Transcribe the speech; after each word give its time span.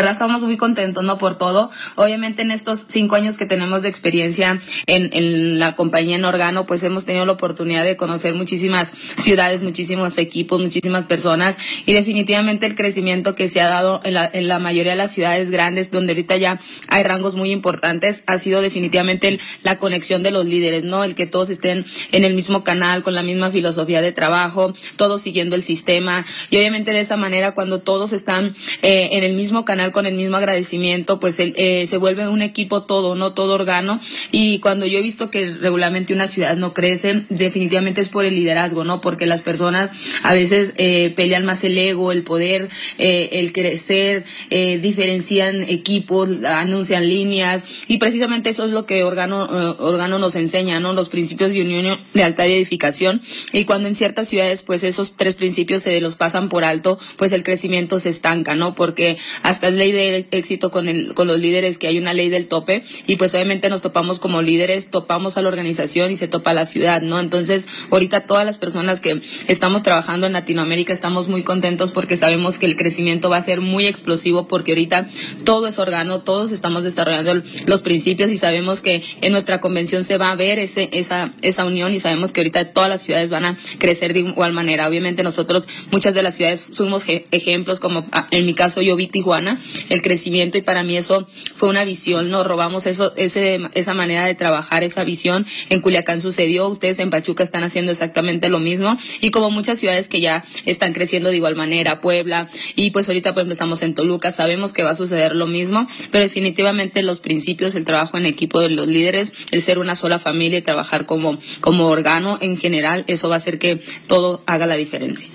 verdad 0.00 0.12
estamos 0.12 0.42
muy 0.42 0.56
contentos, 0.56 1.04
¿no? 1.04 1.18
Por 1.18 1.36
todo. 1.36 1.70
Obviamente 1.96 2.42
en 2.42 2.50
estos 2.50 2.86
cinco 2.88 3.16
años 3.16 3.36
que 3.36 3.44
tenemos 3.44 3.82
de 3.82 3.88
experiencia 3.88 4.62
en, 4.86 5.10
en 5.12 5.58
la 5.58 5.76
compañía 5.76 6.16
en 6.16 6.24
Organo, 6.24 6.66
pues 6.66 6.82
hemos 6.82 7.04
tenido 7.04 7.26
la 7.26 7.32
oportunidad 7.32 7.84
de 7.84 7.96
conocer 7.96 8.34
muchísimas 8.34 8.94
ciudades, 9.18 9.62
muchísimos 9.62 10.16
equipos, 10.16 10.60
muchísimas 10.60 11.04
personas 11.04 11.58
y 11.84 11.92
definitivamente 11.92 12.64
el 12.64 12.76
crecimiento 12.76 13.34
que 13.34 13.50
se 13.50 13.60
ha 13.60 13.68
dado 13.68 14.00
en 14.04 14.14
la, 14.14 14.30
en 14.32 14.48
la 14.48 14.58
mayoría 14.58 14.92
de 14.92 14.98
las 14.98 15.12
ciudades 15.12 15.50
grandes, 15.50 15.90
donde 15.90 16.12
ahorita 16.12 16.36
ya 16.38 16.60
hay 16.88 17.02
rangos 17.02 17.34
muy 17.34 17.52
importantes, 17.52 18.24
ha 18.26 18.38
sido 18.38 18.62
definitivamente 18.62 19.28
el, 19.28 19.40
la 19.62 19.78
conexión 19.78 20.22
de 20.22 20.30
los 20.30 20.46
líderes, 20.46 20.82
¿no? 20.82 21.04
El 21.04 21.14
que 21.14 21.26
todos 21.26 21.50
estén 21.50 21.84
en 22.12 22.24
el 22.24 22.34
mismo 22.34 22.64
canal, 22.64 23.02
con 23.02 23.14
la 23.14 23.22
misma 23.22 23.50
filosofía 23.50 24.00
de 24.00 24.12
trabajo, 24.12 24.72
todos 24.96 25.20
siguiendo 25.20 25.56
el 25.56 25.62
sistema 25.62 26.24
y 26.48 26.56
obviamente 26.56 26.92
de 26.92 27.00
esa 27.00 27.18
manera 27.18 27.52
cuando 27.52 27.80
todos 27.80 28.12
están 28.12 28.56
eh, 28.82 29.10
en 29.12 29.24
el 29.24 29.34
mismo 29.34 29.64
canal 29.64 29.89
con 29.92 30.06
el 30.06 30.14
mismo 30.14 30.36
agradecimiento, 30.36 31.20
pues 31.20 31.38
el, 31.40 31.54
eh, 31.56 31.86
se 31.88 31.96
vuelve 31.96 32.28
un 32.28 32.42
equipo 32.42 32.82
todo, 32.82 33.14
no 33.14 33.32
todo 33.32 33.54
órgano. 33.54 34.00
Y 34.30 34.58
cuando 34.60 34.86
yo 34.86 34.98
he 34.98 35.02
visto 35.02 35.30
que 35.30 35.50
regularmente 35.50 36.14
una 36.14 36.28
ciudad 36.28 36.56
no 36.56 36.74
crece, 36.74 37.24
definitivamente 37.28 38.00
es 38.00 38.08
por 38.08 38.24
el 38.24 38.34
liderazgo, 38.34 38.84
¿no? 38.84 39.00
Porque 39.00 39.26
las 39.26 39.42
personas 39.42 39.90
a 40.22 40.32
veces 40.32 40.74
eh, 40.76 41.12
pelean 41.16 41.44
más 41.44 41.64
el 41.64 41.76
ego, 41.78 42.12
el 42.12 42.22
poder, 42.22 42.68
eh, 42.98 43.30
el 43.32 43.52
crecer, 43.52 44.24
diferencian 44.50 45.62
equipos, 45.62 46.28
anuncian 46.44 47.08
líneas 47.08 47.64
y 47.86 47.98
precisamente 47.98 48.50
eso 48.50 48.64
es 48.64 48.70
lo 48.70 48.86
que 48.86 49.02
órgano, 49.04 49.44
eh, 49.44 49.74
órgano 49.78 50.18
nos 50.18 50.36
enseña, 50.36 50.80
¿no? 50.80 50.92
Los 50.92 51.08
principios 51.08 51.52
de 51.54 51.62
unión, 51.62 51.98
lealtad 52.12 52.46
y 52.46 52.52
edificación. 52.52 53.22
Y 53.52 53.64
cuando 53.64 53.88
en 53.88 53.94
ciertas 53.94 54.28
ciudades, 54.28 54.62
pues 54.62 54.84
esos 54.84 55.16
tres 55.16 55.36
principios 55.36 55.82
se 55.82 56.00
los 56.00 56.16
pasan 56.16 56.48
por 56.48 56.64
alto, 56.64 56.98
pues 57.16 57.32
el 57.32 57.42
crecimiento 57.42 58.00
se 58.00 58.10
estanca, 58.10 58.54
¿no? 58.54 58.74
Porque 58.74 59.18
hasta 59.42 59.68
es 59.68 59.74
ley 59.80 59.90
de 59.90 60.28
éxito 60.30 60.70
con, 60.70 60.88
el, 60.88 61.14
con 61.14 61.26
los 61.26 61.40
líderes 61.40 61.78
que 61.78 61.88
hay 61.88 61.98
una 61.98 62.14
ley 62.14 62.28
del 62.28 62.46
tope 62.46 62.84
y 63.06 63.16
pues 63.16 63.34
obviamente 63.34 63.68
nos 63.68 63.82
topamos 63.82 64.20
como 64.20 64.42
líderes, 64.42 64.90
topamos 64.90 65.36
a 65.36 65.42
la 65.42 65.48
organización 65.48 66.12
y 66.12 66.16
se 66.16 66.28
topa 66.28 66.52
a 66.52 66.54
la 66.54 66.66
ciudad, 66.66 67.02
¿no? 67.02 67.18
Entonces, 67.18 67.66
ahorita 67.90 68.26
todas 68.26 68.46
las 68.46 68.58
personas 68.58 69.00
que 69.00 69.20
estamos 69.48 69.82
trabajando 69.82 70.26
en 70.26 70.34
Latinoamérica 70.34 70.92
estamos 70.92 71.28
muy 71.28 71.42
contentos 71.42 71.90
porque 71.90 72.16
sabemos 72.16 72.58
que 72.58 72.66
el 72.66 72.76
crecimiento 72.76 73.28
va 73.28 73.38
a 73.38 73.42
ser 73.42 73.60
muy 73.60 73.86
explosivo 73.86 74.46
porque 74.46 74.72
ahorita 74.72 75.08
todo 75.44 75.66
es 75.66 75.78
órgano, 75.78 76.20
todos 76.20 76.52
estamos 76.52 76.84
desarrollando 76.84 77.42
los 77.66 77.82
principios 77.82 78.30
y 78.30 78.38
sabemos 78.38 78.80
que 78.80 79.02
en 79.20 79.32
nuestra 79.32 79.60
convención 79.60 80.04
se 80.04 80.18
va 80.18 80.30
a 80.30 80.36
ver 80.36 80.58
ese, 80.58 80.88
esa, 80.92 81.32
esa 81.42 81.64
unión 81.64 81.92
y 81.92 82.00
sabemos 82.00 82.32
que 82.32 82.40
ahorita 82.40 82.72
todas 82.72 82.88
las 82.88 83.02
ciudades 83.02 83.30
van 83.30 83.44
a 83.44 83.58
crecer 83.78 84.12
de 84.12 84.20
igual 84.20 84.52
manera. 84.52 84.88
Obviamente 84.88 85.22
nosotros, 85.22 85.68
muchas 85.90 86.14
de 86.14 86.22
las 86.22 86.36
ciudades 86.36 86.66
somos 86.70 87.04
ejemplos 87.06 87.80
como 87.80 88.06
ah, 88.12 88.26
en 88.30 88.46
mi 88.46 88.54
caso 88.54 88.82
yo 88.82 88.96
vi 88.96 89.06
Tijuana, 89.06 89.59
el 89.88 90.02
crecimiento 90.02 90.58
y 90.58 90.62
para 90.62 90.82
mí 90.82 90.96
eso 90.96 91.28
fue 91.54 91.68
una 91.68 91.84
visión, 91.84 92.30
nos 92.30 92.46
robamos 92.46 92.86
eso, 92.86 93.12
ese, 93.16 93.60
esa 93.74 93.94
manera 93.94 94.24
de 94.24 94.34
trabajar, 94.34 94.84
esa 94.84 95.04
visión. 95.04 95.46
En 95.68 95.80
Culiacán 95.80 96.20
sucedió, 96.20 96.68
ustedes 96.68 96.98
en 96.98 97.10
Pachuca 97.10 97.44
están 97.44 97.64
haciendo 97.64 97.92
exactamente 97.92 98.48
lo 98.48 98.58
mismo 98.58 98.96
y 99.20 99.30
como 99.30 99.50
muchas 99.50 99.78
ciudades 99.78 100.08
que 100.08 100.20
ya 100.20 100.44
están 100.66 100.92
creciendo 100.92 101.30
de 101.30 101.36
igual 101.36 101.56
manera, 101.56 102.00
Puebla 102.00 102.48
y 102.76 102.90
pues 102.90 103.08
ahorita 103.08 103.34
pues 103.34 103.48
estamos 103.48 103.82
en 103.82 103.94
Toluca, 103.94 104.32
sabemos 104.32 104.72
que 104.72 104.82
va 104.82 104.90
a 104.90 104.96
suceder 104.96 105.34
lo 105.34 105.46
mismo, 105.46 105.88
pero 106.10 106.24
definitivamente 106.24 107.02
los 107.02 107.20
principios, 107.20 107.74
el 107.74 107.84
trabajo 107.84 108.18
en 108.18 108.26
equipo 108.26 108.60
de 108.60 108.70
los 108.70 108.86
líderes, 108.86 109.32
el 109.50 109.62
ser 109.62 109.78
una 109.78 109.96
sola 109.96 110.18
familia 110.18 110.58
y 110.58 110.62
trabajar 110.62 111.06
como, 111.06 111.38
como 111.60 111.88
órgano 111.88 112.38
en 112.40 112.56
general, 112.56 113.04
eso 113.06 113.28
va 113.28 113.36
a 113.36 113.38
hacer 113.38 113.58
que 113.58 113.82
todo 114.06 114.42
haga 114.46 114.66
la 114.66 114.76
diferencia. 114.76 115.28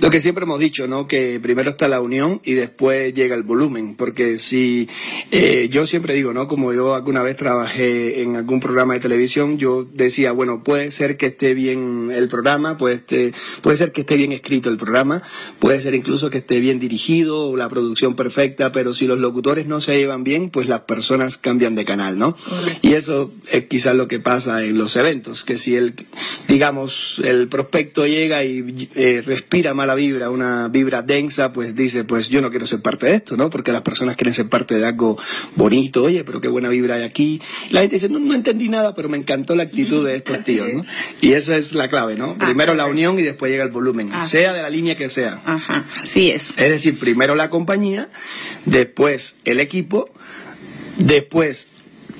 Lo 0.00 0.10
que 0.10 0.20
siempre 0.20 0.44
hemos 0.44 0.60
dicho, 0.60 0.86
¿no? 0.86 1.06
Que 1.06 1.40
primero 1.40 1.70
está 1.70 1.88
la 1.88 2.00
unión 2.00 2.40
y 2.44 2.52
después 2.52 3.14
llega 3.14 3.34
el 3.34 3.42
volumen, 3.42 3.65
porque 3.96 4.38
si 4.38 4.88
eh, 5.30 5.68
yo 5.70 5.86
siempre 5.86 6.14
digo, 6.14 6.32
¿no? 6.32 6.46
Como 6.46 6.72
yo 6.72 6.94
alguna 6.94 7.22
vez 7.22 7.36
trabajé 7.36 8.22
en 8.22 8.36
algún 8.36 8.60
programa 8.60 8.94
de 8.94 9.00
televisión, 9.00 9.58
yo 9.58 9.84
decía, 9.84 10.32
bueno, 10.32 10.62
puede 10.62 10.90
ser 10.90 11.16
que 11.16 11.26
esté 11.26 11.54
bien 11.54 12.10
el 12.12 12.28
programa, 12.28 12.78
puede, 12.78 12.94
este, 12.94 13.32
puede 13.62 13.76
ser 13.76 13.92
que 13.92 14.02
esté 14.02 14.16
bien 14.16 14.32
escrito 14.32 14.70
el 14.70 14.76
programa, 14.76 15.22
puede 15.58 15.80
ser 15.80 15.94
incluso 15.94 16.30
que 16.30 16.38
esté 16.38 16.60
bien 16.60 16.78
dirigido, 16.78 17.56
la 17.56 17.68
producción 17.68 18.14
perfecta, 18.14 18.70
pero 18.70 18.94
si 18.94 19.06
los 19.06 19.18
locutores 19.18 19.66
no 19.66 19.80
se 19.80 19.98
llevan 19.98 20.22
bien, 20.22 20.50
pues 20.50 20.68
las 20.68 20.80
personas 20.80 21.38
cambian 21.38 21.74
de 21.74 21.84
canal, 21.84 22.18
¿no? 22.18 22.36
Y 22.82 22.92
eso 22.92 23.32
es 23.50 23.64
quizás 23.64 23.96
lo 23.96 24.06
que 24.06 24.20
pasa 24.20 24.62
en 24.62 24.78
los 24.78 24.94
eventos, 24.96 25.44
que 25.44 25.58
si 25.58 25.74
el, 25.74 25.94
digamos, 26.46 27.20
el 27.24 27.48
prospecto 27.48 28.06
llega 28.06 28.44
y 28.44 28.88
eh, 28.94 29.22
respira 29.26 29.74
mala 29.74 29.94
vibra, 29.94 30.30
una 30.30 30.68
vibra 30.68 31.02
densa, 31.02 31.52
pues 31.52 31.74
dice, 31.74 32.04
pues 32.04 32.28
yo 32.28 32.40
no 32.40 32.50
quiero 32.50 32.66
ser 32.66 32.80
parte 32.80 33.06
de 33.06 33.14
esto, 33.14 33.36
¿no? 33.36 33.50
Porque 33.56 33.72
las 33.72 33.80
personas 33.80 34.16
quieren 34.16 34.34
ser 34.34 34.50
parte 34.50 34.76
de 34.76 34.84
algo 34.84 35.16
bonito, 35.54 36.02
oye, 36.02 36.24
pero 36.24 36.42
qué 36.42 36.48
buena 36.48 36.68
vibra 36.68 36.96
hay 36.96 37.04
aquí. 37.04 37.40
La 37.70 37.80
gente 37.80 37.96
dice, 37.96 38.10
no, 38.10 38.18
no 38.18 38.34
entendí 38.34 38.68
nada, 38.68 38.94
pero 38.94 39.08
me 39.08 39.16
encantó 39.16 39.56
la 39.56 39.62
actitud 39.62 40.06
de 40.06 40.14
estos 40.14 40.40
tíos, 40.44 40.70
¿no? 40.74 40.84
Y 41.22 41.32
esa 41.32 41.56
es 41.56 41.72
la 41.72 41.88
clave, 41.88 42.16
¿no? 42.16 42.36
Primero 42.36 42.74
la 42.74 42.84
unión 42.84 43.18
y 43.18 43.22
después 43.22 43.50
llega 43.50 43.64
el 43.64 43.70
volumen, 43.70 44.10
sea 44.28 44.52
de 44.52 44.60
la 44.60 44.68
línea 44.68 44.94
que 44.94 45.08
sea. 45.08 45.40
Ajá, 45.46 45.86
así 45.98 46.30
es. 46.30 46.50
Es 46.50 46.68
decir, 46.68 46.98
primero 46.98 47.34
la 47.34 47.48
compañía, 47.48 48.10
después 48.66 49.36
el 49.46 49.58
equipo, 49.58 50.10
después 50.98 51.68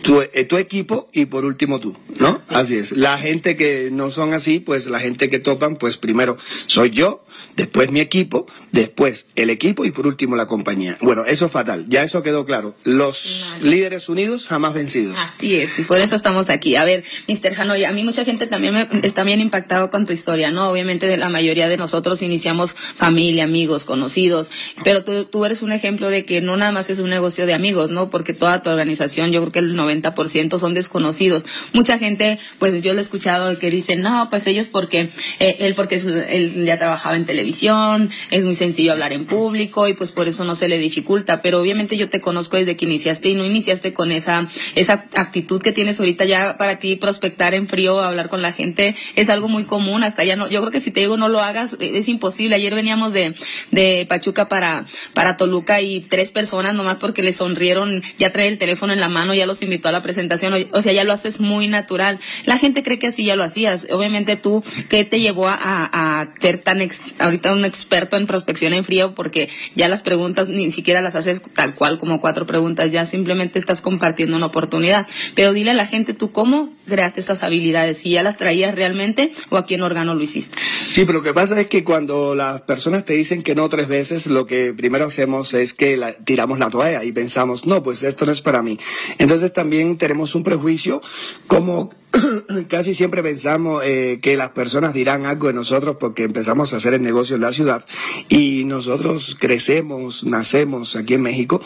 tu, 0.01 0.23
eh, 0.23 0.45
tu, 0.47 0.57
equipo 0.57 1.11
y 1.13 1.27
por 1.27 1.45
último 1.45 1.81
tú, 1.81 1.99
¿no? 2.19 2.41
Así 2.49 2.79
es. 2.79 2.93
La 2.93 3.19
gente 3.19 3.57
que 3.57 3.91
no 3.93 4.11
son 4.11 4.33
así, 4.33 4.59
pues 4.59 4.87
la 4.87 5.01
gente 5.01 5.29
que 5.29 5.39
topan, 5.39 5.77
pues 5.77 5.99
primero 5.99 6.39
soy 6.67 6.93
yo, 6.93 7.26
después 7.57 7.91
mi 7.91 8.01
equipo, 8.01 8.47
después 8.73 9.27
el 9.35 9.51
equipo 9.51 9.85
y 9.85 9.91
por 9.91 10.07
último 10.07 10.37
la 10.37 10.47
compañía. 10.47 10.99
Bueno, 11.01 11.25
eso 11.25 11.47
es 11.47 11.53
fatal, 11.53 11.87
ya 11.89 12.03
eso 12.03 12.23
quedó 12.23 12.45
claro. 12.45 12.77
Los 12.85 13.57
líderes 13.61 14.09
unidos 14.09 14.47
jamás 14.47 14.75
vencidos. 14.75 15.19
Así 15.19 15.57
es, 15.57 15.79
y 15.79 15.83
por 15.83 15.99
eso 15.99 16.15
estamos 16.15 16.51
aquí. 16.51 16.77
A 16.77 16.85
ver, 16.85 17.05
Mr. 17.29 17.61
Hanoi, 17.61 17.85
a 17.85 17.93
mí 17.93 18.05
mucha 18.05 18.25
gente 18.25 18.47
también 18.47 18.75
me, 18.75 18.89
está 19.03 19.25
bien 19.25 19.41
impactado 19.41 19.91
con 19.91 20.07
tu 20.07 20.13
historia, 20.13 20.51
¿no? 20.51 20.69
Obviamente 20.69 21.07
de 21.07 21.17
la 21.17 21.29
mayoría 21.29 21.69
de 21.69 21.77
nosotros 21.77 22.23
iniciamos 22.23 22.75
familia, 22.75 23.45
amigos, 23.45 23.85
conocidos, 23.85 24.51
pero 24.85 25.05
tú, 25.05 25.25
tú 25.25 25.45
eres 25.45 25.63
un 25.63 25.73
ejemplo 25.73 26.11
de 26.11 26.25
que 26.25 26.41
no 26.41 26.57
nada 26.57 26.73
más 26.73 26.91
es 26.91 26.99
un 26.99 27.11
negocio 27.11 27.47
de 27.47 27.55
amigos, 27.55 27.91
¿no? 27.91 28.11
Porque 28.11 28.35
toda 28.35 28.63
tu 28.63 28.71
organización, 28.71 29.33
yo 29.33 29.41
creo 29.41 29.53
que 29.53 29.59
el 29.59 29.77
90% 29.77 30.59
son 30.59 30.75
desconocidos. 30.75 31.45
Mucha 31.73 31.99
gente, 31.99 32.39
pues 32.59 32.83
yo 32.83 32.93
lo 32.93 33.01
he 33.01 33.03
escuchado 33.03 33.59
que 33.59 33.71
dicen, 33.71 34.03
no, 34.03 34.29
pues 34.31 34.47
ellos 34.47 34.69
porque, 34.71 35.11
eh, 35.39 35.57
él 35.61 35.75
porque 35.75 35.97
él 35.97 36.65
ya 36.65 36.79
trabajaba 36.79 37.17
en 37.17 37.26
televisión, 37.27 38.11
es 38.31 38.45
muy 38.45 38.57
sencillo 38.57 38.93
hablar 38.93 39.13
en 39.13 39.27
público 39.27 39.89
y 39.89 39.95
pues 39.95 40.13
por 40.13 40.29
eso 40.29 40.45
no 40.45 40.55
se 40.55 40.69
le 40.69 40.79
dificulta, 40.79 41.43
pero 41.43 41.61
obviamente 41.61 41.97
yo 41.97 42.09
te 42.09 42.21
conozco 42.21 42.57
desde 42.57 42.77
que 42.77 42.87
iniciaste 42.87 43.31
y 43.31 43.35
no 43.35 43.45
iniciaste 43.45 43.93
con 43.93 44.13
esa, 44.13 44.49
esa 44.75 45.07
actitud 45.15 45.61
que 45.61 45.73
tienes 45.73 45.99
ahorita 45.99 46.25
ya 46.25 46.57
para 46.57 46.79
ti 46.79 46.97
prospectar 46.97 47.55
en 47.55 47.69
frío, 47.69 48.01
hablar 48.01 48.29
con 48.29 48.43
la 48.43 48.53
gente, 48.53 48.97
es 49.15 49.29
algo 49.29 49.49
muy 49.49 49.65
común, 49.65 50.03
hasta 50.03 50.25
ya 50.25 50.37
no, 50.37 50.49
yo 50.49 50.61
creo 50.61 50.73
que 50.73 50.81
si 50.81 50.91
te 50.91 51.01
digo 51.01 51.17
no 51.17 51.29
lo 51.29 51.41
hagas, 51.41 51.77
es 51.81 52.09
imposible. 52.09 52.57
Ayer 52.57 52.75
veníamos 52.75 53.13
de, 53.13 53.35
de 53.71 54.07
Pachuca 54.09 54.49
para, 54.49 54.87
para 55.15 55.37
Toluca 55.37 55.81
y 55.81 56.01
tres 56.01 56.31
personas 56.31 56.75
nomás 56.75 56.97
porque 56.97 57.23
le 57.23 57.33
sonrieron, 57.33 58.03
ya 58.19 58.31
trae 58.31 58.49
el 58.49 58.59
teléfono 58.59 58.93
en 58.93 59.01
la 59.01 59.09
mano, 59.09 59.35
ya 59.35 59.47
los 59.47 59.63
invitó 59.63 59.89
a 59.89 59.93
la 59.93 60.03
presentación, 60.03 60.55
o 60.73 60.83
sea, 60.83 60.93
ya 60.93 61.05
lo 61.05 61.13
haces 61.13 61.41
muy 61.41 61.69
natural. 61.69 62.19
La 62.45 62.59
gente 62.59 62.83
cree 62.83 62.99
que 62.99 63.09
así 63.09 63.25
ya 63.25 63.37
lo 63.37 63.45
hacías. 63.45 63.87
Obviamente 63.91 64.37
tú, 64.37 64.63
¿qué 64.89 65.05
te 65.05 65.21
llevó 65.21 65.49
a, 65.49 65.57
a, 65.61 66.29
ser 66.39 66.59
tan 66.59 66.81
ahorita 67.19 67.53
un 67.53 67.65
experto 67.65 68.17
en 68.17 68.27
prospección 68.27 68.73
en 68.73 68.85
frío? 68.85 69.15
Porque 69.15 69.49
ya 69.75 69.89
las 69.89 70.03
preguntas 70.03 70.49
ni 70.49 70.71
siquiera 70.73 71.01
las 71.03 71.15
haces 71.15 71.43
tal 71.43 71.75
cual 71.75 71.99
como 71.99 72.21
cuatro 72.21 72.47
preguntas, 72.47 72.93
ya 72.93 73.05
simplemente 73.07 73.59
estás 73.59 73.83
compartiendo 73.83 74.37
una 74.37 74.47
oportunidad. 74.47 75.07
Pero 75.35 75.53
dile 75.53 75.73
a 75.73 75.75
la 75.75 75.87
gente 75.87 76.15
tú 76.15 76.33
cómo 76.33 76.76
creaste 76.87 77.21
esas 77.21 77.43
habilidades, 77.43 77.99
si 77.99 78.11
ya 78.11 78.23
las 78.23 78.37
traías 78.37 78.75
realmente 78.75 79.33
o 79.51 79.57
a 79.57 79.67
quién 79.67 79.83
órgano 79.83 80.15
lo 80.15 80.23
hiciste. 80.23 80.57
Sí, 80.89 81.05
pero 81.05 81.19
lo 81.19 81.25
que 81.25 81.35
pasa 81.35 81.61
es 81.61 81.67
que 81.67 81.85
cuando 81.85 82.35
las 82.35 82.63
personas 82.63 83.05
te 83.05 83.15
dicen 83.15 83.43
que 83.43 83.55
no 83.55 83.69
tres 83.69 83.89
veces, 83.89 84.27
lo 84.27 84.47
que 84.47 84.73
primero 84.73 85.07
hacemos 85.07 85.55
es 85.55 85.75
que 85.75 86.01
tiramos 86.25 86.59
la 86.59 86.71
toalla 86.71 87.05
y 87.05 87.13
pensamos, 87.13 87.67
no, 87.67 87.83
pues 87.83 88.03
esto 88.03 88.27
no 88.27 88.33
es 88.33 88.43
para 88.43 88.63
mí. 88.63 88.79
Entonces 89.19 89.53
también 89.53 89.99
tenemos 89.99 90.35
un 90.35 90.43
prejuicio 90.43 91.01
como 91.47 91.91
casi 92.69 92.95
siempre 92.95 93.23
pensamos 93.23 93.83
eh, 93.85 94.21
que 94.23 94.37
las 94.37 94.51
personas 94.51 94.95
dirán 94.95 95.27
algo 95.27 95.49
de 95.49 95.55
nosotros 95.55 95.97
porque 95.99 96.25
empezamos 96.25 96.73
a 96.73 96.77
hacer 96.77 96.95
el 96.95 97.03
negocio 97.03 97.37
en 97.37 97.43
la 97.43 97.53
ciudad 97.53 97.85
y 98.29 98.65
nosotros 98.65 99.37
crecemos, 99.39 100.25
nacemos 100.25 100.97
aquí 100.97 101.15
en 101.15 101.23
México, 101.23 101.61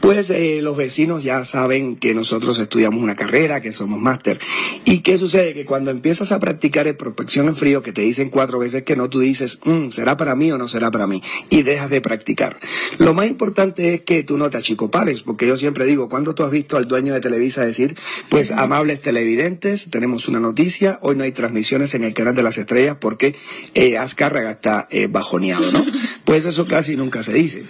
pues 0.00 0.30
eh, 0.30 0.60
los 0.62 0.76
vecinos 0.76 1.22
ya 1.22 1.44
saben 1.44 1.96
que 1.96 2.14
nosotros 2.14 2.58
estudiamos 2.58 3.02
una 3.02 3.16
carrera, 3.16 3.60
que 3.60 3.72
somos 3.72 4.00
máster. 4.00 4.38
¿Y 4.84 5.00
qué 5.00 5.18
sucede? 5.18 5.54
Que 5.54 5.64
cuando 5.64 5.90
empiezas 5.90 6.32
a 6.32 6.40
practicar 6.40 6.86
el 6.86 6.96
prospección 6.96 7.48
en 7.48 7.56
frío, 7.56 7.82
que 7.82 7.92
te 7.92 8.02
dicen 8.02 8.30
cuatro 8.30 8.58
veces 8.58 8.82
que 8.82 8.96
no, 8.96 9.08
tú 9.08 9.20
dices, 9.20 9.60
mm, 9.64 9.90
¿será 9.90 10.16
para 10.16 10.34
mí 10.34 10.50
o 10.52 10.58
no 10.58 10.68
será 10.68 10.90
para 10.90 11.06
mí? 11.06 11.22
Y 11.50 11.62
dejas 11.62 11.90
de 11.90 12.00
practicar. 12.00 12.58
Lo 12.98 13.14
más 13.14 13.26
importante 13.26 13.94
es 13.94 14.00
que 14.02 14.22
tú 14.22 14.38
no 14.38 14.50
te 14.50 14.56
achicopales, 14.56 15.22
porque 15.22 15.46
yo 15.46 15.56
siempre 15.56 15.84
digo, 15.86 16.08
cuando 16.08 16.34
tú 16.34 16.42
has 16.42 16.50
visto 16.50 16.76
al 16.76 16.86
dueño 16.86 17.14
de 17.14 17.20
Televisa 17.20 17.64
decir, 17.64 17.96
pues 18.28 18.50
amables 18.50 19.00
televidentes, 19.00 19.88
tenemos 19.90 20.28
una 20.28 20.40
noticia, 20.40 20.98
hoy 21.02 21.16
no 21.16 21.24
hay 21.24 21.32
transmisiones 21.32 21.94
en 21.94 22.04
el 22.04 22.14
canal 22.14 22.34
de 22.34 22.42
las 22.42 22.58
estrellas 22.58 22.96
porque 23.00 23.36
eh, 23.74 23.98
Azcárraga 23.98 24.50
está 24.50 24.88
eh, 24.90 25.06
bajoneado, 25.08 25.72
¿no? 25.72 25.84
Pues 26.24 26.44
eso 26.44 26.66
casi 26.66 26.94
nunca 26.94 27.22
se 27.22 27.32
dice. 27.32 27.64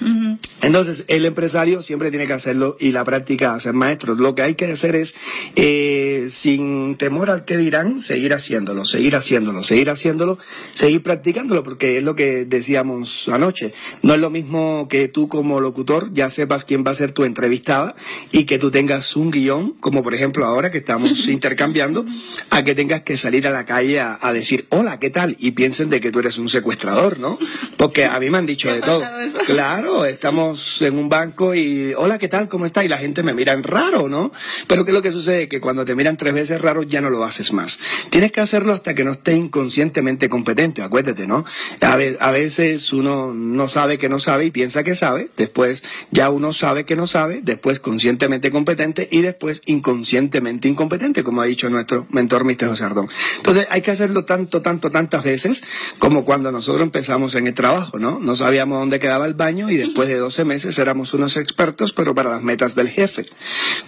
Entonces, 0.63 1.05
el 1.07 1.25
empresario 1.27 1.81
siempre 1.81 2.11
tiene 2.11 2.27
que 2.27 2.33
hacerlo 2.33 2.75
y 2.81 2.91
la 2.91 3.05
práctica 3.05 3.55
hacer 3.55 3.73
maestros. 3.73 4.19
Lo 4.19 4.35
que 4.35 4.43
hay 4.43 4.57
que 4.57 4.65
hacer 4.67 4.97
es, 4.97 5.15
eh, 5.55 6.27
sin 6.29 6.78
temor 6.97 7.31
al 7.31 7.45
que 7.45 7.57
dirán, 7.57 8.01
seguir 8.01 8.35
haciéndolo, 8.35 8.85
seguir 8.85 9.17
haciéndolo, 9.17 9.63
seguir 9.63 9.91
haciéndolo, 9.91 10.39
seguir 10.75 11.03
practicándolo, 11.03 11.63
porque 11.63 11.99
es 11.99 12.05
lo 12.05 12.15
que 12.15 12.45
decíamos 12.45 13.29
anoche. 13.29 13.73
No 14.03 14.15
es 14.15 14.21
lo 14.21 14.31
mismo 14.31 14.87
que 14.89 15.09
tú 15.09 15.29
como 15.29 15.61
locutor 15.61 16.13
ya 16.13 16.31
sepas 16.31 16.65
quién 16.65 16.85
va 16.87 16.91
a 16.91 16.95
ser 16.95 17.13
tu 17.13 17.25
entrevistada 17.25 17.95
y 18.33 18.45
que 18.45 18.59
tú 18.59 18.71
tengas 18.71 19.17
un 19.17 19.31
guion, 19.31 19.73
como 19.81 20.03
por 20.03 20.15
ejemplo 20.15 20.47
ahora 20.47 20.71
que 20.71 20.79
estamos 20.79 21.29
intercambiando, 21.29 22.05
a 22.51 22.65
que 22.65 22.75
tengas 22.75 23.03
que 23.03 23.17
salir 23.17 23.47
a 23.47 23.51
la 23.51 23.65
calle 23.65 24.01
a, 24.01 24.19
a, 24.21 24.33
decir, 24.33 24.67
hola, 24.71 24.99
¿qué 24.99 25.11
tal? 25.11 25.37
Y 25.39 25.53
piensen 25.53 25.91
de 25.91 26.01
que 26.01 26.11
tú 26.11 26.21
eres 26.21 26.39
un 26.39 26.49
secuestrador, 26.49 27.19
¿no? 27.19 27.39
Porque 27.77 28.05
a 28.05 28.19
mí 28.21 28.31
me 28.31 28.39
han 28.39 28.47
dicho 28.47 28.73
de 28.73 28.81
todo. 28.81 29.03
Claro, 29.47 30.05
estamos 30.05 30.83
en 30.83 30.99
un 30.99 31.09
banco 31.09 31.55
y, 31.55 31.95
hola, 31.97 32.19
¿qué 32.19 32.29
tal? 32.29 32.49
¿Cómo 32.49 32.67
está? 32.67 32.85
Y 32.85 32.89
la 32.89 32.99
gente 32.99 33.23
me 33.23 33.35
mira 33.35 33.53
en 33.53 33.63
raro, 33.63 34.09
¿no? 34.09 34.33
Pero 34.67 34.85
¿qué 34.85 34.91
es 34.91 34.95
lo 34.95 35.03
que 35.03 35.13
sucede? 35.13 35.49
Que 35.49 35.61
cuando 35.61 35.85
te 35.85 35.95
miran 35.95 36.17
tres 36.17 36.35
veces 36.35 36.61
raro 36.61 36.68
ya 36.87 37.01
no 37.01 37.11
lo 37.11 37.25
haces 37.25 37.53
más. 37.53 37.79
Tienes 38.11 38.33
que 38.33 38.41
hacerlo 38.41 38.73
hasta 38.73 38.95
que 38.95 39.05
no 39.05 39.13
estés 39.13 39.37
inconscientemente 39.37 40.29
competente, 40.29 40.83
acuérdate, 40.83 41.27
¿no? 41.27 41.45
A, 41.81 42.31
veces 42.31 42.93
uno 42.93 43.33
no 43.35 43.69
sabe 43.69 43.99
que 43.99 44.09
no 44.09 44.21
sabe 44.21 44.47
y 44.47 44.51
piensa 44.51 44.83
que 44.83 44.95
sabe, 44.95 45.29
después 45.37 45.83
ya 46.11 46.31
uno 46.31 46.53
sabe 46.53 46.85
que 46.85 46.97
no 46.97 47.07
sabe, 47.07 47.41
después 47.43 47.81
conscientemente 47.81 48.51
competente 48.51 49.09
y 49.11 49.21
después 49.21 49.63
inconscientemente 49.67 50.69
incompetente, 50.69 51.25
como 51.25 51.43
ha 51.43 51.47
dicho 51.47 51.69
nuestro 51.71 52.07
mentor 52.11 52.45
Mr. 52.45 52.69
José 52.69 52.85
Ardón. 52.85 53.09
Entonces 53.37 53.67
hay 53.71 53.83
que 53.83 53.91
hacerlo 53.91 54.25
tanto, 54.25 54.63
tanto, 54.63 54.91
tantas 54.91 55.25
veces 55.25 55.63
como 55.99 56.25
cuando 56.25 56.53
nosotros 56.53 56.83
empezamos 56.83 57.35
en 57.35 57.47
el 57.47 57.55
trabajo, 57.55 57.99
¿no? 57.99 58.19
No 58.21 58.37
sabíamos 58.37 58.79
dónde 58.79 59.01
quedaba 59.01 59.27
el 59.27 59.35
baño 59.35 59.71
y 59.71 59.77
después 59.77 60.09
de 60.09 60.17
12 60.17 60.45
meses 60.45 60.79
éramos 60.79 61.15
unos 61.15 61.37
expertos, 61.37 61.93
pero 61.93 62.15
para 62.15 62.31
las 62.31 62.43
metas 62.43 62.75
del 62.75 62.89
jefe. 62.89 63.27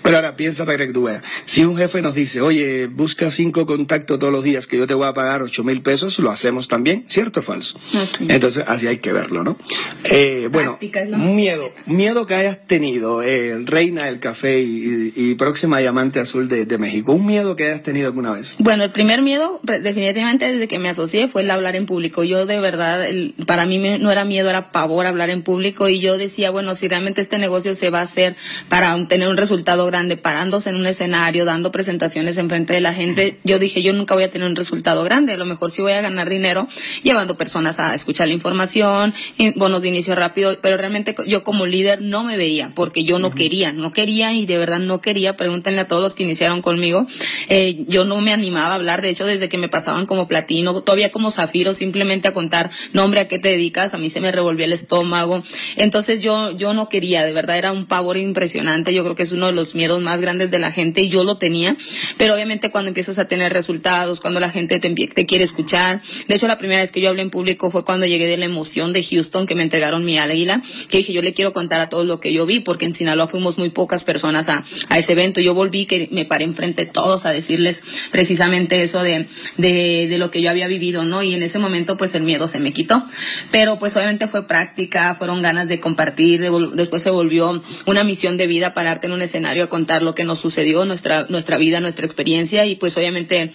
Pero 0.03 0.17
ahora 0.17 0.37
piensa 0.37 0.65
para 0.65 0.87
que 0.87 0.93
tú 0.93 1.05
veas. 1.05 1.23
Si 1.44 1.65
un 1.65 1.77
jefe 1.77 2.03
nos 2.03 2.15
dice, 2.15 2.41
oye, 2.41 2.69
busca 2.93 3.31
cinco 3.31 3.67
contactos 3.67 4.19
todos 4.19 4.32
los 4.32 4.44
días 4.44 4.67
que 4.67 4.78
yo 4.78 4.87
te 4.87 4.94
voy 4.94 5.06
a 5.06 5.14
pagar 5.14 5.43
ocho 5.43 5.64
mil 5.64 5.82
pesos, 5.82 6.19
lo 6.19 6.31
hacemos 6.31 6.69
también, 6.69 7.05
¿cierto 7.08 7.40
o 7.40 7.43
falso? 7.43 7.78
Así. 7.94 8.26
Entonces, 8.28 8.64
así 8.67 8.87
hay 8.87 8.99
que 8.99 9.12
verlo, 9.12 9.44
¿no? 9.44 9.56
Eh, 10.05 10.49
bueno, 10.50 10.78
miedo, 11.17 11.72
miedo 11.87 12.26
que 12.26 12.34
hayas 12.34 12.67
tenido, 12.67 13.22
eh, 13.22 13.58
reina 13.64 14.06
del 14.06 14.20
café 14.20 14.61
y, 14.61 15.12
y, 15.14 15.34
próxima 15.34 15.78
diamante 15.78 16.20
azul 16.20 16.49
de, 16.49 16.67
de, 16.67 16.78
México, 16.78 17.12
un 17.12 17.26
miedo 17.26 17.56
que 17.56 17.67
hayas 17.67 17.82
tenido 17.82 18.06
alguna 18.06 18.32
vez. 18.32 18.55
Bueno, 18.58 18.84
el 18.84 18.90
primer 18.90 19.22
miedo, 19.22 19.61
definitivamente 19.62 20.50
desde 20.50 20.69
que 20.69 20.78
me 20.78 20.88
asocié, 20.88 21.28
fue 21.28 21.43
el 21.43 21.50
hablar 21.50 21.76
en 21.76 21.87
público. 21.87 22.25
Yo 22.25 22.46
de 22.46 22.61
verdad, 22.61 23.06
el, 23.06 23.34
para 23.46 23.67
mí 23.67 23.78
no 23.78 24.11
era 24.11 24.25
miedo, 24.25 24.49
era 24.50 24.72
pavor 24.72 25.06
hablar 25.06 25.31
en 25.31 25.43
público 25.43 25.88
y 25.88 26.00
yo 26.00 26.19
decía, 26.19 26.50
bueno, 26.50 26.75
si 26.75 26.88
realmente 26.88 27.20
este 27.20 27.38
negocio 27.38 27.75
se 27.75 27.90
va 27.90 28.00
a 28.00 28.02
hacer 28.02 28.37
para 28.69 28.96
tener 29.06 29.28
un 29.28 29.37
resultado 29.37 29.87
grande, 29.87 30.17
parándose 30.17 30.70
en 30.70 30.76
un 30.76 30.87
escenario, 30.87 31.44
dando 31.44 31.72
presentaciones 31.72 32.38
en 32.38 32.49
frente 32.49 32.59
de 32.66 32.80
la 32.80 32.94
gente, 32.94 33.38
yo 33.44 33.58
dije, 33.58 33.82
yo 33.82 33.92
nunca 33.92 34.14
voy 34.14 34.24
a 34.24 34.30
tener 34.30 34.48
un 34.48 34.56
resultado 34.56 35.02
grande, 35.04 35.32
a 35.32 35.36
lo 35.36 35.44
mejor 35.44 35.70
sí 35.70 35.82
voy 35.82 35.92
a 35.92 36.00
ganar 36.00 36.28
dinero 36.28 36.68
llevando 37.02 37.36
personas 37.36 37.80
a 37.80 37.94
escuchar 37.94 38.28
la 38.28 38.34
información, 38.34 39.14
bonos 39.56 39.82
de 39.82 39.88
inicio 39.88 40.14
rápido, 40.14 40.58
pero 40.60 40.76
realmente 40.76 41.14
yo 41.26 41.44
como 41.44 41.66
líder 41.66 42.02
no 42.02 42.24
me 42.24 42.36
veía, 42.36 42.72
porque 42.74 43.04
yo 43.04 43.18
no 43.18 43.28
uh 43.28 43.30
-huh. 43.30 43.34
quería, 43.34 43.72
no 43.72 43.92
quería 43.92 44.32
y 44.32 44.46
de 44.46 44.58
verdad 44.58 44.78
no 44.78 45.00
quería, 45.00 45.36
pregúntenle 45.36 45.80
a 45.80 45.88
todos 45.88 46.02
los 46.02 46.14
que 46.14 46.22
iniciaron 46.22 46.62
conmigo, 46.62 47.06
eh, 47.48 47.84
yo 47.88 48.04
no 48.04 48.20
me 48.20 48.32
animaba 48.32 48.72
a 48.72 48.74
hablar, 48.74 49.02
de 49.02 49.10
hecho 49.10 49.26
desde 49.26 49.48
que 49.48 49.58
me 49.58 49.68
pasaban 49.68 50.06
como 50.06 50.26
platino, 50.26 50.80
todavía 50.82 51.10
como 51.10 51.30
zafiro, 51.30 51.74
simplemente 51.74 52.28
a 52.28 52.34
contar 52.34 52.70
nombre, 52.92 53.20
a 53.20 53.28
qué 53.28 53.38
te 53.38 53.48
dedicas, 53.48 53.94
a 53.94 53.98
mí 53.98 54.10
se 54.10 54.20
me 54.20 54.32
revolvía 54.32 54.66
el 54.66 54.72
estómago, 54.72 55.42
entonces 55.76 56.20
yo, 56.20 56.56
yo 56.56 56.74
no 56.74 56.88
quería, 56.88 57.24
de 57.24 57.32
verdad 57.32 57.58
era 57.58 57.72
un 57.72 57.86
pavor 57.86 58.16
impresionante, 58.16 58.94
yo 58.94 59.02
creo 59.04 59.14
que 59.14 59.22
es 59.22 59.32
uno 59.32 59.46
de 59.46 59.52
los 59.52 59.74
miedos 59.74 60.00
más 60.00 60.20
grandes 60.20 60.50
de 60.50 60.58
la 60.58 60.72
gente 60.72 61.00
y 61.02 61.08
yo 61.08 61.24
lo 61.24 61.36
tenía, 61.36 61.76
pero 62.16 62.36
obviamente 62.40 62.70
cuando 62.70 62.88
empiezas 62.88 63.19
a 63.19 63.28
tener 63.28 63.52
resultados, 63.52 64.20
cuando 64.20 64.40
la 64.40 64.48
gente 64.48 64.81
te, 64.81 64.88
te 64.88 65.26
quiere 65.26 65.44
escuchar, 65.44 66.00
de 66.26 66.34
hecho 66.34 66.48
la 66.48 66.56
primera 66.56 66.81
vez 66.81 66.90
que 66.90 67.02
yo 67.02 67.10
hablé 67.10 67.20
en 67.20 67.28
público 67.28 67.70
fue 67.70 67.84
cuando 67.84 68.06
llegué 68.06 68.26
de 68.26 68.38
la 68.38 68.46
emoción 68.46 68.94
de 68.94 69.04
Houston 69.04 69.46
que 69.46 69.54
me 69.54 69.62
entregaron 69.62 70.06
mi 70.06 70.19
águila, 70.19 70.62
que 70.88 70.98
dije 70.98 71.12
yo 71.12 71.20
le 71.20 71.34
quiero 71.34 71.52
contar 71.52 71.81
a 71.81 71.90
todos 71.90 72.06
lo 72.06 72.19
que 72.19 72.32
yo 72.32 72.46
vi, 72.46 72.60
porque 72.60 72.87
en 72.87 72.94
Sinaloa 72.94 73.28
fuimos 73.28 73.58
muy 73.58 73.69
pocas 73.69 74.04
personas 74.04 74.48
a, 74.48 74.64
a 74.88 74.98
ese 74.98 75.12
evento, 75.12 75.42
yo 75.42 75.52
volví 75.52 75.84
que 75.84 76.08
me 76.12 76.25
paré 76.25 76.44
enfrente 76.44 76.87
de 76.87 76.90
todos 76.90 77.26
a 77.26 77.31
decirles 77.31 77.82
precisamente 78.10 78.82
eso 78.82 79.02
de, 79.02 79.28
de, 79.58 80.06
de 80.08 80.19
lo 80.19 80.31
que 80.31 80.40
yo 80.40 80.48
había 80.48 80.66
vivido, 80.66 81.04
¿no? 81.04 81.22
Y 81.22 81.34
en 81.34 81.43
ese 81.43 81.58
momento 81.58 81.98
pues 81.98 82.14
el 82.14 82.22
miedo 82.22 82.48
se 82.48 82.58
me 82.58 82.72
quitó, 82.72 83.04
pero 83.50 83.78
pues 83.78 83.94
obviamente 83.96 84.28
fue 84.28 84.46
práctica, 84.46 85.14
fueron 85.14 85.43
ganas 85.43 85.69
de 85.69 85.78
compartir, 85.78 86.40
de, 86.40 86.50
después 86.72 87.02
se 87.02 87.10
volvió 87.10 87.62
una 87.84 88.02
misión 88.02 88.38
de 88.38 88.46
vida 88.46 88.72
pararte 88.72 89.08
en 89.08 89.12
un 89.12 89.20
escenario 89.20 89.64
a 89.64 89.66
contar 89.66 90.02
lo 90.02 90.14
que 90.14 90.25
nos 90.25 90.38
sucedió, 90.38 90.86
nuestra, 90.86 91.26
nuestra 91.28 91.58
vida, 91.58 91.81
nuestra 91.81 92.06
experiencia 92.06 92.30
y 92.38 92.77
pues 92.77 92.97
obviamente 92.97 93.53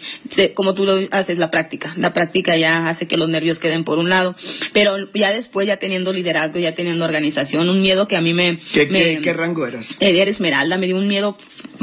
como 0.54 0.74
tú 0.74 0.86
lo 0.86 0.96
haces 1.12 1.38
la 1.38 1.50
práctica, 1.52 1.94
la 1.98 2.14
práctica 2.14 2.58
ya 2.58 2.90
hace 2.90 3.08
que 3.08 3.18
los 3.18 3.30
nervios 3.30 3.60
queden 3.60 3.84
por 3.84 3.98
un 4.00 4.10
lado, 4.10 4.36
pero 4.74 5.12
ya 5.14 5.32
después 5.32 5.68
ya 5.68 5.78
teniendo 5.78 6.12
liderazgo, 6.12 6.60
ya 6.60 6.74
teniendo 6.74 7.06
organización, 7.06 7.70
un 7.70 7.82
miedo 7.82 8.08
que 8.08 8.18
a 8.18 8.22
mí 8.22 8.34
me... 8.34 8.60
¿Qué, 8.74 8.88
me, 8.88 9.04
qué, 9.04 9.22
qué 9.22 9.34
rango 9.34 9.66
eras? 9.66 9.92
Eh, 10.00 10.20
era 10.20 10.30
Esmeralda, 10.30 10.78
me 10.78 10.88
dio 10.88 10.98
un 10.98 11.08
miedo 11.08 11.38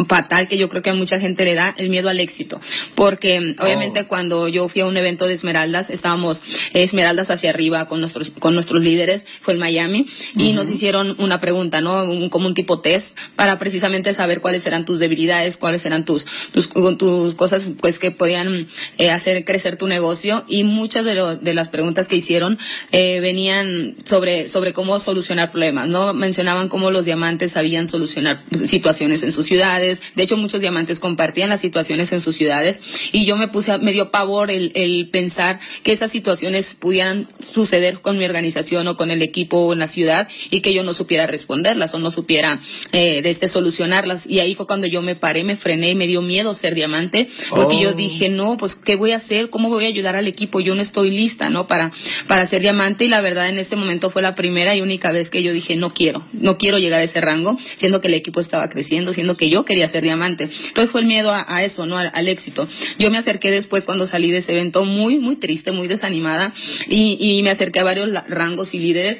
fatal 0.06 0.48
que 0.48 0.56
yo 0.56 0.68
creo 0.68 0.82
que 0.82 0.90
a 0.90 0.94
mucha 0.94 1.20
gente 1.20 1.44
le 1.44 1.54
da, 1.54 1.74
el 1.76 1.88
miedo 1.88 2.08
al 2.08 2.20
éxito, 2.20 2.60
porque 2.94 3.54
obviamente 3.58 4.00
oh. 4.00 4.08
cuando 4.08 4.48
yo 4.48 4.68
fui 4.68 4.80
a 4.80 4.86
un 4.86 4.96
evento 4.96 5.26
de 5.26 5.34
Esmeraldas, 5.34 5.90
estábamos 5.90 6.42
Esmeraldas 6.72 7.30
hacia 7.30 7.50
arriba 7.50 7.88
con 7.88 8.00
nuestros, 8.00 8.30
con 8.30 8.54
nuestros 8.54 8.82
líderes, 8.82 9.26
fue 9.40 9.54
en 9.54 9.60
Miami, 9.60 10.06
y 10.36 10.48
uh 10.48 10.50
-huh. 10.50 10.54
nos 10.54 10.70
hicieron 10.70 11.14
una 11.18 11.40
pregunta, 11.40 11.80
¿no? 11.80 12.04
Un, 12.04 12.28
como 12.30 12.46
un 12.46 12.54
tipo 12.54 12.80
test 12.80 13.16
para 13.36 13.58
precisamente 13.58 14.14
saber 14.14 14.40
cuáles 14.40 14.66
eran 14.66 14.84
tus 14.84 14.98
debilidades, 14.98 15.56
cuáles 15.56 15.84
eran 15.86 16.04
tus, 16.04 16.26
tus, 16.52 16.68
tus 16.98 17.34
cosas 17.34 17.72
pues 17.80 17.98
que 17.98 18.10
podían 18.10 18.68
eh, 18.98 19.10
hacer 19.10 19.44
crecer 19.44 19.76
tu 19.76 19.86
negocio. 19.86 20.44
Y 20.48 20.64
muchas 20.64 21.04
de, 21.04 21.54
las 21.54 21.68
preguntas 21.68 22.08
que 22.08 22.16
hicieron 22.16 22.58
eh, 22.90 23.20
venían 23.20 23.96
sobre, 24.04 24.48
sobre 24.48 24.72
cómo 24.72 24.98
solucionar 25.00 25.50
problemas, 25.50 25.88
¿no? 25.88 26.14
Mencionaban 26.14 26.68
cómo 26.68 26.90
los 26.90 27.04
diamantes 27.04 27.52
sabían 27.52 27.88
solucionar 27.88 28.42
situaciones 28.66 29.22
en 29.22 29.32
sus 29.32 29.46
ciudades, 29.46 30.02
de 30.14 30.22
hecho 30.22 30.36
muchos 30.36 30.60
diamantes 30.60 31.00
compartían 31.00 31.50
las 31.50 31.60
situaciones 31.60 32.12
en 32.12 32.20
sus 32.20 32.36
ciudades. 32.36 32.80
Y 33.12 33.26
yo 33.26 33.36
me 33.36 33.48
puse, 33.48 33.76
me 33.78 33.92
dio 33.92 34.10
pavor 34.10 34.50
el, 34.50 35.08
pensar 35.10 35.60
que 35.82 35.92
esas 35.92 36.10
situaciones 36.10 36.74
pudieran 36.74 37.28
suceder 37.40 38.00
con 38.00 38.18
mi 38.18 38.24
organización 38.24 38.88
o 38.88 38.96
con 38.96 39.10
el 39.10 39.22
equipo 39.22 39.58
o 39.58 39.72
en 39.72 39.78
la 39.78 39.86
ciudad 39.86 40.28
y 40.50 40.60
que 40.60 40.72
yo 40.72 40.82
no 40.82 40.94
supiera 40.94 41.26
responderlas 41.26 41.94
o 41.94 41.98
no 41.98 42.10
supiera 42.10 42.60
eh, 42.92 43.22
este 43.24 43.48
solucionarlas. 43.48 44.26
Y 44.26 44.40
ahí 44.40 44.54
fue 44.54 44.66
cuando 44.66 44.86
yo 44.86 45.02
me 45.02 45.16
paré, 45.16 45.44
me 45.44 45.56
frené 45.56 45.90
y 45.90 45.94
me 45.94 46.06
dio 46.06 46.22
miedo 46.22 46.54
ser 46.54 46.71
diamante 46.74 47.28
porque 47.50 47.76
oh. 47.76 47.82
yo 47.82 47.92
dije, 47.92 48.28
no, 48.28 48.56
pues 48.56 48.74
qué 48.74 48.96
voy 48.96 49.12
a 49.12 49.16
hacer, 49.16 49.50
cómo 49.50 49.68
voy 49.68 49.84
a 49.84 49.88
ayudar 49.88 50.16
al 50.16 50.28
equipo, 50.28 50.60
yo 50.60 50.74
no 50.74 50.82
estoy 50.82 51.10
lista, 51.10 51.50
¿no? 51.50 51.66
Para, 51.66 51.92
para 52.26 52.46
ser 52.46 52.62
diamante 52.62 53.04
y 53.04 53.08
la 53.08 53.20
verdad 53.20 53.48
en 53.48 53.58
ese 53.58 53.76
momento 53.76 54.10
fue 54.10 54.22
la 54.22 54.34
primera 54.34 54.74
y 54.74 54.80
única 54.80 55.12
vez 55.12 55.30
que 55.30 55.42
yo 55.42 55.52
dije, 55.52 55.76
no 55.76 55.94
quiero, 55.94 56.24
no 56.32 56.58
quiero 56.58 56.78
llegar 56.78 57.00
a 57.00 57.04
ese 57.04 57.20
rango, 57.20 57.58
siendo 57.74 58.00
que 58.00 58.08
el 58.08 58.14
equipo 58.14 58.40
estaba 58.40 58.68
creciendo, 58.68 59.12
siendo 59.12 59.36
que 59.36 59.50
yo 59.50 59.64
quería 59.64 59.88
ser 59.88 60.02
diamante. 60.02 60.44
Entonces 60.44 60.90
fue 60.90 61.00
el 61.00 61.06
miedo 61.06 61.30
a, 61.30 61.44
a 61.48 61.64
eso, 61.64 61.86
¿no? 61.86 61.98
Al, 61.98 62.10
al, 62.14 62.28
éxito. 62.28 62.68
Yo 62.98 63.10
me 63.10 63.18
acerqué 63.18 63.50
después 63.50 63.84
cuando 63.84 64.06
salí 64.06 64.30
de 64.30 64.38
ese 64.38 64.52
evento 64.52 64.84
muy, 64.84 65.18
muy 65.18 65.36
triste, 65.36 65.72
muy 65.72 65.88
desanimada 65.88 66.54
y, 66.88 67.16
y 67.20 67.42
me 67.42 67.50
acerqué 67.50 67.80
a 67.80 67.84
varios 67.84 68.08
rangos 68.28 68.74
y 68.74 68.78
líderes 68.78 69.18